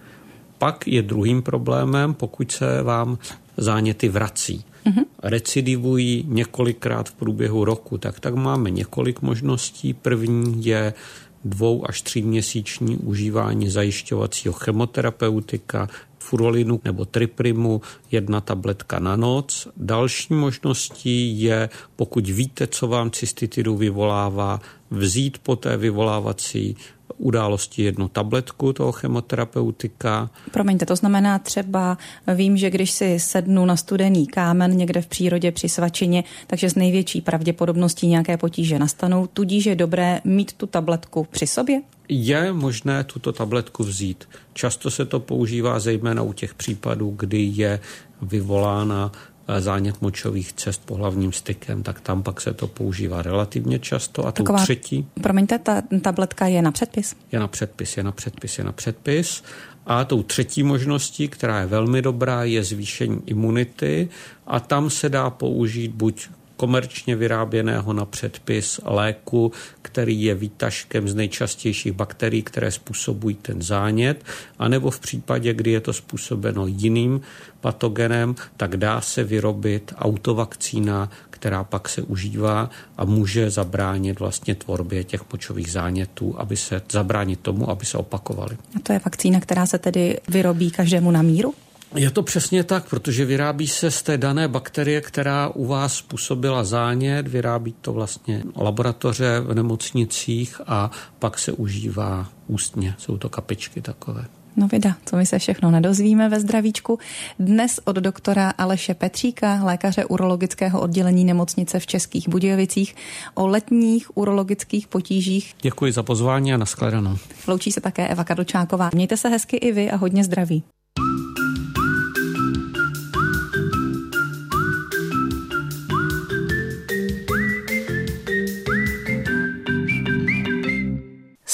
Pak 0.59 0.89
je 0.89 1.03
druhým 1.03 1.43
problémem, 1.43 2.15
pokud 2.15 2.53
se 2.53 2.83
vám 2.83 3.19
záněty 3.57 4.09
vrací. 4.09 4.65
Mm-hmm. 4.87 5.05
Recidivují 5.23 6.25
několikrát 6.29 7.09
v 7.09 7.15
průběhu 7.15 7.65
roku, 7.65 7.99
tak 7.99 8.21
tak 8.21 8.35
máme 8.35 8.71
několik 8.71 9.23
možností. 9.23 9.95
První 9.95 10.65
je 10.65 10.95
dvou 11.45 11.89
až 11.89 12.03
tříměsíční 12.03 12.97
užívání 12.97 13.69
zajišťovacího 13.69 14.55
chemoterapeutika, 14.55 15.89
furolinu 16.19 16.81
nebo 16.85 17.05
triprimu, 17.05 17.81
jedna 18.11 18.41
tabletka 18.41 18.99
na 18.99 19.17
noc. 19.17 19.69
Další 19.77 20.35
možností 20.35 21.43
je, 21.43 21.69
pokud 21.97 22.29
víte, 22.29 22.67
co 22.67 22.89
vám 22.89 23.11
cystitidu 23.11 23.77
vyvolává, 23.77 24.61
vzít 24.91 25.39
po 25.39 25.57
té 25.57 25.77
vyvolávací 25.77 26.77
události 27.19 27.83
jednu 27.83 28.09
tabletku 28.09 28.73
toho 28.73 28.93
chemoterapeutika. 28.93 30.31
Promiňte, 30.53 30.87
to 30.87 30.97
znamená 30.97 31.39
třeba, 31.39 31.99
vím, 32.35 32.57
že 32.57 32.71
když 32.71 32.91
si 32.91 33.21
sednu 33.21 33.65
na 33.67 33.77
studený 33.77 34.27
kámen 34.27 34.77
někde 34.77 35.03
v 35.03 35.07
přírodě 35.07 35.53
při 35.53 35.69
svačině, 35.69 36.25
takže 36.47 36.71
s 36.71 36.75
největší 36.75 37.21
pravděpodobností 37.21 38.07
nějaké 38.07 38.37
potíže 38.37 38.79
nastanou, 38.79 39.27
tudíž 39.27 39.67
je 39.67 39.77
dobré 39.77 40.21
mít 40.25 40.53
tu 40.53 40.67
tabletku 40.67 41.27
při 41.31 41.47
sobě? 41.47 41.81
Je 42.09 42.53
možné 42.53 43.05
tuto 43.05 43.33
tabletku 43.33 43.85
vzít. 43.85 44.29
Často 44.53 44.91
se 44.91 45.05
to 45.05 45.21
používá 45.21 45.79
zejména 45.79 46.23
u 46.23 46.33
těch 46.33 46.55
případů, 46.55 47.15
kdy 47.17 47.51
je 47.55 47.81
vyvolána 48.23 49.13
zánět 49.59 50.03
močových 50.03 50.53
cest 50.53 50.83
pohlavním 50.85 51.33
stykem, 51.33 51.83
tak 51.83 52.01
tam 52.01 52.23
pak 52.23 52.41
se 52.41 52.55
to 52.55 52.67
používá 52.67 53.23
relativně 53.23 53.79
často. 53.79 54.27
A 54.27 54.33
Taková, 54.33 54.63
třetí... 54.63 55.07
Promiňte, 55.23 55.59
ta 55.59 55.83
tabletka 56.03 56.47
je 56.47 56.63
na 56.63 56.73
předpis? 56.73 57.17
Je 57.33 57.39
na 57.39 57.49
předpis, 57.49 57.97
je 57.97 58.03
na 58.03 58.13
předpis, 58.13 58.59
je 58.59 58.65
na 58.65 58.73
předpis. 58.73 59.43
A 59.87 60.05
tou 60.05 60.23
třetí 60.23 60.63
možností, 60.63 61.29
která 61.29 61.61
je 61.61 61.67
velmi 61.67 62.03
dobrá, 62.03 62.45
je 62.45 62.65
zvýšení 62.65 63.21
imunity 63.27 64.09
a 64.47 64.61
tam 64.61 64.91
se 64.91 65.09
dá 65.09 65.31
použít 65.31 65.93
buď 65.93 66.29
komerčně 66.59 67.17
vyráběného 67.17 67.93
na 67.93 68.05
předpis 68.05 68.81
léku, 68.85 69.53
který 69.83 70.23
je 70.23 70.35
výtažkem 70.35 71.09
z 71.09 71.15
nejčastějších 71.15 71.93
bakterií, 71.93 72.43
které 72.43 72.71
způsobují 72.71 73.35
ten 73.35 73.63
zánět, 73.63 74.25
anebo 74.59 74.91
v 74.91 75.01
případě, 75.01 75.55
kdy 75.55 75.71
je 75.71 75.81
to 75.81 75.93
způsobeno 75.93 76.67
jiným 76.67 77.21
patogenem, 77.61 78.35
tak 78.57 78.77
dá 78.77 79.01
se 79.01 79.25
vyrobit 79.25 79.95
autovakcína, 79.99 81.11
která 81.31 81.65
pak 81.65 81.89
se 81.89 82.03
užívá 82.03 82.71
a 82.97 83.05
může 83.05 83.51
zabránit 83.51 84.21
vlastně 84.21 84.55
tvorbě 84.55 85.05
těch 85.05 85.23
močových 85.33 85.73
zánětů, 85.73 86.35
aby 86.39 86.57
se 86.57 86.83
zabránit 86.91 87.41
tomu, 87.41 87.71
aby 87.71 87.87
se 87.87 87.99
opakovaly. 87.99 88.57
A 88.77 88.81
to 88.83 88.93
je 88.93 89.01
vakcína, 89.05 89.41
která 89.41 89.67
se 89.67 89.79
tedy 89.79 90.19
vyrobí 90.29 90.71
každému 90.71 91.11
na 91.11 91.23
míru? 91.23 91.55
Je 91.95 92.11
to 92.11 92.23
přesně 92.23 92.65
tak, 92.65 92.89
protože 92.89 93.25
vyrábí 93.25 93.69
se 93.69 93.91
z 93.91 94.03
té 94.03 94.19
dané 94.19 94.49
bakterie, 94.49 95.01
která 95.01 95.49
u 95.49 95.67
vás 95.67 95.95
způsobila 95.95 96.65
zánět, 96.65 97.29
vyrábí 97.29 97.75
to 97.81 97.93
vlastně 97.93 98.43
laboratoře 98.57 99.41
v 99.41 99.55
nemocnicích 99.55 100.61
a 100.67 100.91
pak 101.19 101.39
se 101.39 101.53
užívá 101.53 102.29
ústně. 102.47 102.95
Jsou 102.99 103.17
to 103.17 103.29
kapičky 103.29 103.81
takové. 103.81 104.25
No 104.57 104.69
vida, 104.69 104.97
co 105.05 105.17
my 105.17 105.27
se 105.27 105.39
všechno 105.39 105.71
nedozvíme 105.71 106.29
ve 106.29 106.41
zdravíčku. 106.41 106.99
Dnes 107.39 107.81
od 107.85 107.97
doktora 107.97 108.51
Aleše 108.51 108.95
Petříka, 108.95 109.65
lékaře 109.65 110.05
urologického 110.05 110.81
oddělení 110.81 111.25
nemocnice 111.25 111.79
v 111.79 111.87
Českých 111.87 112.29
Budějovicích, 112.29 112.97
o 113.35 113.47
letních 113.47 114.17
urologických 114.17 114.89
potížích. 114.89 115.55
Děkuji 115.63 115.93
za 115.93 116.03
pozvání 116.03 116.55
a 116.55 116.57
nashledanou. 116.57 117.17
Loučí 117.47 117.73
se 117.73 117.81
také 117.81 118.09
Eva 118.09 118.25
Kadlčáková. 118.25 118.91
Mějte 118.95 119.17
se 119.17 119.29
hezky 119.29 119.57
i 119.57 119.73
vy 119.73 119.91
a 119.91 119.97
hodně 119.97 120.25
zdraví. 120.25 120.63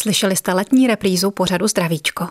Slyšeli 0.04 0.36
jste 0.36 0.52
letní 0.52 0.86
reprízu 0.86 1.30
pořadu 1.30 1.68
Zdravíčko. 1.68 2.28